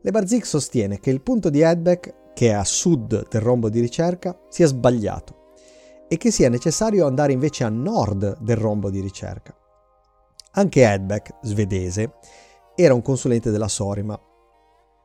Le 0.00 0.10
Barzic 0.10 0.44
sostiene 0.44 0.98
che 1.00 1.10
il 1.10 1.22
punto 1.22 1.48
di 1.48 1.60
Edbeck, 1.60 2.32
che 2.34 2.48
è 2.48 2.52
a 2.52 2.64
sud 2.64 3.28
del 3.28 3.40
rombo 3.40 3.68
di 3.68 3.80
ricerca, 3.80 4.38
sia 4.48 4.66
sbagliato 4.66 5.54
e 6.08 6.16
che 6.16 6.30
sia 6.30 6.48
necessario 6.48 7.06
andare 7.06 7.32
invece 7.32 7.64
a 7.64 7.68
nord 7.68 8.38
del 8.40 8.56
rombo 8.56 8.90
di 8.90 9.00
ricerca. 9.00 9.56
Anche 10.52 10.82
Edbeck, 10.82 11.36
svedese, 11.40 12.14
era 12.74 12.94
un 12.94 13.02
consulente 13.02 13.50
della 13.50 13.68
Sorima 13.68 14.18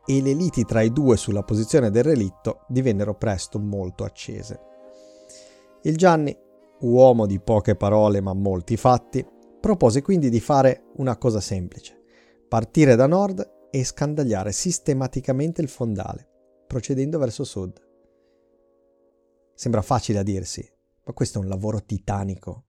e 0.05 0.21
le 0.21 0.33
liti 0.33 0.63
tra 0.63 0.81
i 0.81 0.93
due 0.93 1.17
sulla 1.17 1.43
posizione 1.43 1.89
del 1.91 2.03
relitto 2.03 2.65
divennero 2.67 3.15
presto 3.15 3.59
molto 3.59 4.03
accese. 4.05 4.59
Il 5.83 5.97
Gianni, 5.97 6.35
uomo 6.81 7.25
di 7.25 7.39
poche 7.39 7.75
parole 7.75 8.21
ma 8.21 8.33
molti 8.33 8.77
fatti, 8.77 9.25
propose 9.59 10.01
quindi 10.01 10.29
di 10.29 10.39
fare 10.39 10.85
una 10.95 11.17
cosa 11.17 11.41
semplice, 11.41 12.01
partire 12.47 12.95
da 12.95 13.05
nord 13.05 13.67
e 13.69 13.83
scandagliare 13.83 14.53
sistematicamente 14.53 15.61
il 15.61 15.67
fondale, 15.67 16.27
procedendo 16.67 17.19
verso 17.19 17.43
sud. 17.43 17.85
Sembra 19.53 19.81
facile 19.81 20.19
a 20.19 20.23
dirsi, 20.23 20.65
ma 21.03 21.13
questo 21.13 21.39
è 21.39 21.41
un 21.41 21.49
lavoro 21.49 21.83
titanico. 21.83 22.66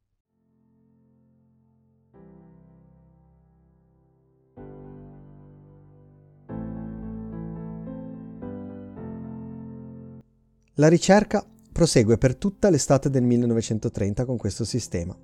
La 10.80 10.86
ricerca 10.86 11.44
prosegue 11.72 12.18
per 12.18 12.36
tutta 12.36 12.70
l'estate 12.70 13.10
del 13.10 13.24
1930 13.24 14.24
con 14.24 14.36
questo 14.36 14.64
sistema. 14.64 15.16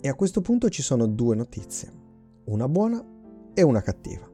E 0.00 0.08
a 0.08 0.14
questo 0.14 0.40
punto 0.40 0.70
ci 0.70 0.80
sono 0.80 1.06
due 1.06 1.36
notizie, 1.36 1.92
una 2.44 2.66
buona 2.66 3.04
e 3.52 3.60
una 3.60 3.82
cattiva. 3.82 4.26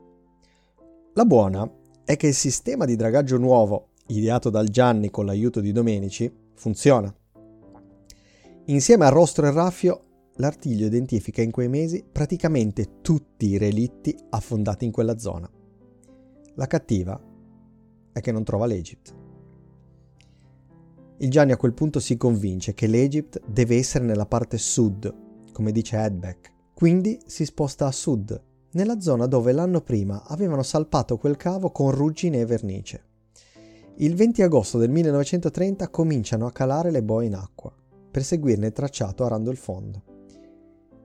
La 1.14 1.24
buona 1.24 1.68
è 2.04 2.14
che 2.14 2.28
il 2.28 2.34
sistema 2.34 2.84
di 2.84 2.94
dragaggio 2.94 3.38
nuovo, 3.38 3.88
ideato 4.06 4.50
dal 4.50 4.68
Gianni 4.68 5.10
con 5.10 5.26
l'aiuto 5.26 5.58
di 5.58 5.72
Domenici, 5.72 6.32
funziona. 6.54 7.12
Insieme 8.66 9.04
a 9.04 9.08
Rostro 9.08 9.48
e 9.48 9.50
Raffio, 9.50 10.04
l'artiglio 10.34 10.86
identifica 10.86 11.42
in 11.42 11.50
quei 11.50 11.68
mesi 11.68 12.04
praticamente 12.10 13.00
tutti 13.00 13.48
i 13.48 13.58
relitti 13.58 14.16
affondati 14.30 14.84
in 14.84 14.92
quella 14.92 15.18
zona. 15.18 15.50
La 16.54 16.66
cattiva 16.68 17.20
è 18.12 18.20
che 18.20 18.30
non 18.30 18.44
trova 18.44 18.66
l'Egypt. 18.66 19.21
Il 21.22 21.30
Gianni 21.30 21.52
a 21.52 21.56
quel 21.56 21.72
punto 21.72 22.00
si 22.00 22.16
convince 22.16 22.74
che 22.74 22.88
l'Egypt 22.88 23.42
deve 23.46 23.76
essere 23.76 24.04
nella 24.04 24.26
parte 24.26 24.58
sud, 24.58 25.14
come 25.52 25.70
dice 25.70 25.96
Edbeck. 25.96 26.50
Quindi 26.74 27.16
si 27.26 27.44
sposta 27.44 27.86
a 27.86 27.92
sud, 27.92 28.42
nella 28.72 29.00
zona 29.00 29.26
dove 29.26 29.52
l'anno 29.52 29.82
prima 29.82 30.24
avevano 30.26 30.64
salpato 30.64 31.18
quel 31.18 31.36
cavo 31.36 31.70
con 31.70 31.92
ruggine 31.92 32.40
e 32.40 32.44
vernice. 32.44 33.04
Il 33.98 34.16
20 34.16 34.42
agosto 34.42 34.78
del 34.78 34.90
1930 34.90 35.90
cominciano 35.90 36.44
a 36.44 36.50
calare 36.50 36.90
le 36.90 37.04
boe 37.04 37.26
in 37.26 37.36
acqua, 37.36 37.72
per 38.10 38.24
seguirne 38.24 38.66
il 38.66 38.72
tracciato 38.72 39.24
arando 39.24 39.52
il 39.52 39.58
fondo. 39.58 40.02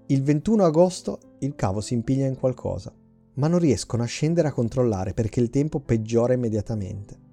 Il 0.08 0.24
21 0.24 0.64
agosto 0.64 1.20
il 1.42 1.54
cavo 1.54 1.80
si 1.80 1.94
impiglia 1.94 2.26
in 2.26 2.40
qualcosa, 2.40 2.92
ma 3.36 3.48
non 3.48 3.60
riescono 3.60 4.02
a 4.02 4.08
scendere 4.08 4.48
a 4.48 4.52
controllare 4.52 5.14
perché 5.14 5.40
il 5.42 5.52
tempo 5.52 5.80
peggiora 5.80 6.34
immediatamente. 6.34 7.26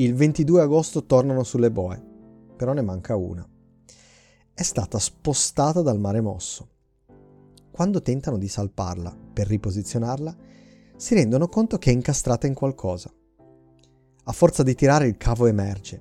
Il 0.00 0.14
22 0.14 0.60
agosto 0.60 1.06
tornano 1.06 1.42
sulle 1.42 1.72
boe, 1.72 2.00
però 2.54 2.72
ne 2.72 2.82
manca 2.82 3.16
una. 3.16 3.44
È 4.54 4.62
stata 4.62 4.96
spostata 4.96 5.82
dal 5.82 5.98
mare 5.98 6.20
mosso. 6.20 6.68
Quando 7.72 8.00
tentano 8.00 8.38
di 8.38 8.46
salparla 8.46 9.12
per 9.32 9.48
riposizionarla, 9.48 10.36
si 10.96 11.14
rendono 11.14 11.48
conto 11.48 11.78
che 11.78 11.90
è 11.90 11.92
incastrata 11.92 12.46
in 12.46 12.54
qualcosa. 12.54 13.12
A 14.22 14.32
forza 14.32 14.62
di 14.62 14.76
tirare 14.76 15.08
il 15.08 15.16
cavo 15.16 15.46
emerge 15.46 16.00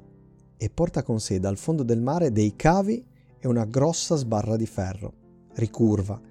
e 0.58 0.70
porta 0.70 1.02
con 1.02 1.20
sé 1.20 1.40
dal 1.40 1.58
fondo 1.58 1.82
del 1.82 2.00
mare 2.00 2.32
dei 2.32 2.56
cavi 2.56 3.04
e 3.40 3.48
una 3.48 3.66
grossa 3.66 4.16
sbarra 4.16 4.58
di 4.58 4.68
ferro, 4.68 5.14
ricurva, 5.56 6.22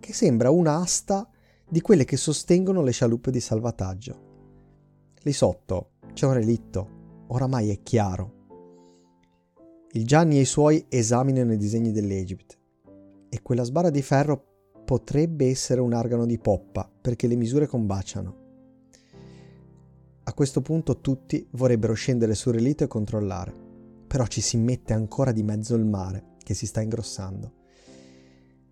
che 0.00 0.12
sembra 0.12 0.50
un'asta 0.50 1.30
di 1.68 1.80
quelle 1.80 2.04
che 2.04 2.16
sostengono 2.16 2.82
le 2.82 2.90
scialuppe 2.90 3.30
di 3.30 3.38
salvataggio. 3.38 4.22
Lì 5.22 5.32
sotto 5.32 5.90
c'è 6.12 6.26
un 6.26 6.32
relitto 6.32 6.93
oramai 7.34 7.70
è 7.70 7.82
chiaro. 7.82 8.42
Il 9.92 10.06
Gianni 10.06 10.38
e 10.38 10.42
i 10.42 10.46
suoi 10.46 10.86
esaminano 10.88 11.52
i 11.52 11.56
disegni 11.56 11.90
dell'Egypt 11.90 12.58
e 13.28 13.42
quella 13.42 13.64
sbarra 13.64 13.90
di 13.90 14.02
ferro 14.02 14.44
potrebbe 14.84 15.48
essere 15.48 15.80
un 15.80 15.92
argano 15.92 16.26
di 16.26 16.38
poppa 16.38 16.88
perché 17.00 17.26
le 17.26 17.34
misure 17.34 17.66
combaciano. 17.66 18.42
A 20.22 20.32
questo 20.32 20.62
punto 20.62 21.00
tutti 21.00 21.46
vorrebbero 21.52 21.94
scendere 21.94 22.34
sul 22.34 22.54
relitto 22.54 22.84
e 22.84 22.88
controllare, 22.88 23.52
però 24.06 24.26
ci 24.26 24.40
si 24.40 24.56
mette 24.56 24.92
ancora 24.92 25.32
di 25.32 25.42
mezzo 25.42 25.74
il 25.74 25.84
mare 25.84 26.36
che 26.38 26.54
si 26.54 26.66
sta 26.66 26.80
ingrossando. 26.80 27.52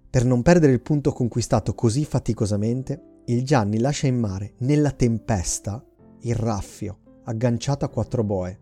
Per 0.09 0.25
non 0.25 0.42
perdere 0.42 0.72
il 0.72 0.83
punto 0.83 1.12
conquistato 1.12 1.75
così 1.75 2.05
faticosamente, 2.05 3.22
il 3.27 3.44
Gianni 3.44 3.79
lascia 3.79 4.07
in 4.07 4.18
mare, 4.18 4.55
nella 4.59 4.92
tempesta, 4.92 5.85
il 6.20 6.35
raffio 6.35 7.01
agganciato 7.24 7.85
a 7.85 7.88
quattro 7.88 8.24
boe. 8.24 8.58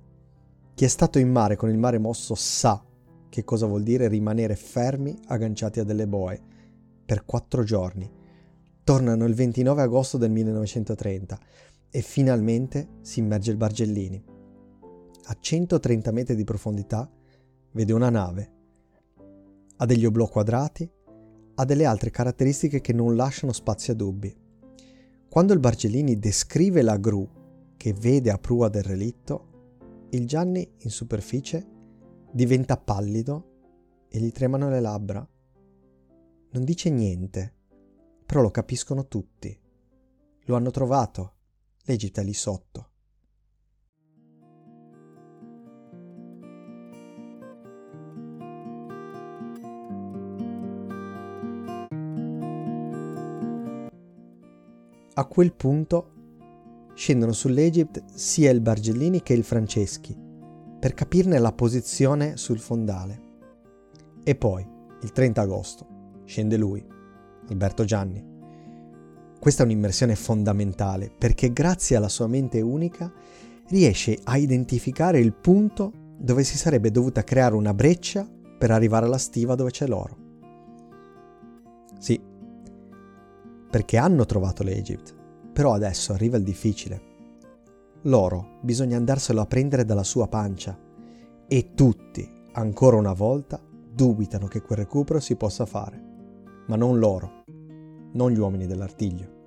Chi 0.74 0.84
è 0.84 0.88
stato 0.88 1.18
in 1.18 1.30
mare 1.30 1.56
con 1.56 1.70
il 1.70 1.78
mare 1.78 1.98
mosso 1.98 2.34
sa 2.34 2.84
che 3.28 3.44
cosa 3.44 3.66
vuol 3.66 3.82
dire 3.82 4.08
rimanere 4.08 4.56
fermi 4.56 5.16
agganciati 5.26 5.80
a 5.80 5.84
delle 5.84 6.06
boe 6.06 6.40
per 7.04 7.24
quattro 7.24 7.62
giorni. 7.62 8.10
Tornano 8.82 9.24
il 9.24 9.34
29 9.34 9.82
agosto 9.82 10.18
del 10.18 10.30
1930 10.30 11.38
e 11.90 12.00
finalmente 12.02 12.88
si 13.02 13.20
immerge 13.20 13.50
il 13.50 13.56
Bargellini. 13.56 14.22
A 15.24 15.36
130 15.38 16.10
metri 16.10 16.34
di 16.34 16.44
profondità 16.44 17.08
vede 17.72 17.92
una 17.92 18.10
nave. 18.10 18.52
Ha 19.76 19.86
degli 19.86 20.04
oblò 20.04 20.28
quadrati, 20.28 20.90
ha 21.54 21.64
delle 21.64 21.84
altre 21.84 22.10
caratteristiche 22.10 22.80
che 22.80 22.92
non 22.92 23.16
lasciano 23.16 23.52
spazio 23.52 23.92
a 23.92 23.96
dubbi. 23.96 24.34
Quando 25.28 25.52
il 25.52 25.60
Bargellini 25.60 26.18
descrive 26.18 26.82
la 26.82 26.96
gru 26.96 27.28
che 27.80 27.94
vede 27.94 28.30
a 28.30 28.36
prua 28.36 28.68
del 28.68 28.82
relitto, 28.82 30.08
il 30.10 30.26
Gianni 30.26 30.70
in 30.80 30.90
superficie 30.90 31.66
diventa 32.30 32.76
pallido 32.76 34.04
e 34.10 34.20
gli 34.20 34.30
tremano 34.32 34.68
le 34.68 34.80
labbra. 34.80 35.26
Non 36.50 36.64
dice 36.64 36.90
niente, 36.90 37.54
però 38.26 38.42
lo 38.42 38.50
capiscono 38.50 39.08
tutti. 39.08 39.58
Lo 40.40 40.56
hanno 40.56 40.70
trovato, 40.70 41.36
l'Egitto 41.84 42.20
è 42.20 42.22
lì 42.22 42.34
sotto. 42.34 42.88
A 55.14 55.24
quel 55.24 55.54
punto 55.54 56.18
scendono 57.00 57.32
sull'Egypt 57.32 58.04
sia 58.12 58.50
il 58.50 58.60
Bargellini 58.60 59.22
che 59.22 59.32
il 59.32 59.42
Franceschi, 59.42 60.14
per 60.78 60.92
capirne 60.92 61.38
la 61.38 61.50
posizione 61.50 62.36
sul 62.36 62.58
fondale. 62.58 63.20
E 64.22 64.34
poi, 64.34 64.68
il 65.00 65.10
30 65.10 65.40
agosto, 65.40 65.86
scende 66.26 66.58
lui, 66.58 66.86
Alberto 67.48 67.84
Gianni. 67.84 68.22
Questa 69.40 69.62
è 69.62 69.64
un'immersione 69.64 70.14
fondamentale 70.14 71.10
perché 71.10 71.54
grazie 71.54 71.96
alla 71.96 72.10
sua 72.10 72.26
mente 72.26 72.60
unica 72.60 73.10
riesce 73.68 74.18
a 74.24 74.36
identificare 74.36 75.20
il 75.20 75.32
punto 75.32 75.92
dove 76.18 76.44
si 76.44 76.58
sarebbe 76.58 76.90
dovuta 76.90 77.24
creare 77.24 77.54
una 77.54 77.72
breccia 77.72 78.28
per 78.58 78.72
arrivare 78.72 79.06
alla 79.06 79.16
stiva 79.16 79.54
dove 79.54 79.70
c'è 79.70 79.86
l'oro. 79.86 80.18
Sì, 81.98 82.20
perché 83.70 83.96
hanno 83.96 84.26
trovato 84.26 84.62
l'Egypt, 84.62 85.16
però 85.52 85.72
adesso 85.72 86.12
arriva 86.12 86.36
il 86.36 86.44
difficile. 86.44 87.08
L'oro 88.02 88.58
bisogna 88.62 88.96
andarselo 88.96 89.40
a 89.40 89.46
prendere 89.46 89.84
dalla 89.84 90.04
sua 90.04 90.26
pancia 90.26 90.78
e 91.46 91.74
tutti, 91.74 92.28
ancora 92.52 92.96
una 92.96 93.12
volta, 93.12 93.60
dubitano 93.92 94.46
che 94.46 94.62
quel 94.62 94.78
recupero 94.78 95.20
si 95.20 95.36
possa 95.36 95.66
fare. 95.66 96.00
Ma 96.66 96.76
non 96.76 96.98
loro, 96.98 97.42
non 98.12 98.30
gli 98.30 98.38
uomini 98.38 98.66
dell'artiglio. 98.66 99.38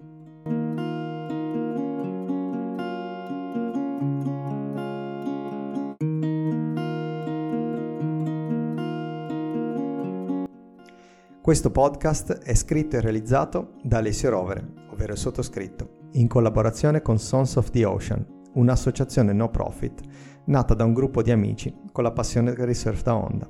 Questo 11.43 11.71
podcast 11.71 12.39
è 12.39 12.55
scritto 12.55 12.95
e 12.95 13.01
realizzato 13.01 13.73
da 13.83 13.97
Alessio 13.97 14.29
Rovere, 14.29 14.65
ovvero 14.91 15.11
il 15.11 15.17
sottoscritto, 15.17 15.92
in 16.13 16.27
collaborazione 16.27 17.01
con 17.01 17.19
Sons 17.19 17.55
of 17.55 17.69
the 17.69 17.85
Ocean, 17.85 18.25
un'associazione 18.53 19.33
no 19.33 19.49
profit 19.49 20.01
nata 20.45 20.73
da 20.73 20.83
un 20.83 20.93
gruppo 20.93 21.21
di 21.21 21.31
amici 21.31 21.73
con 21.91 22.03
la 22.03 22.11
passione 22.11 22.51
il 22.51 22.75
surf 22.75 23.03
da 23.03 23.15
onda. 23.15 23.49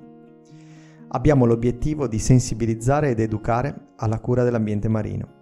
Abbiamo 1.09 1.45
l'obiettivo 1.45 2.07
di 2.07 2.19
sensibilizzare 2.19 3.09
ed 3.11 3.19
educare 3.19 3.91
alla 3.97 4.19
cura 4.19 4.43
dell'ambiente 4.43 4.87
marino. 4.87 5.41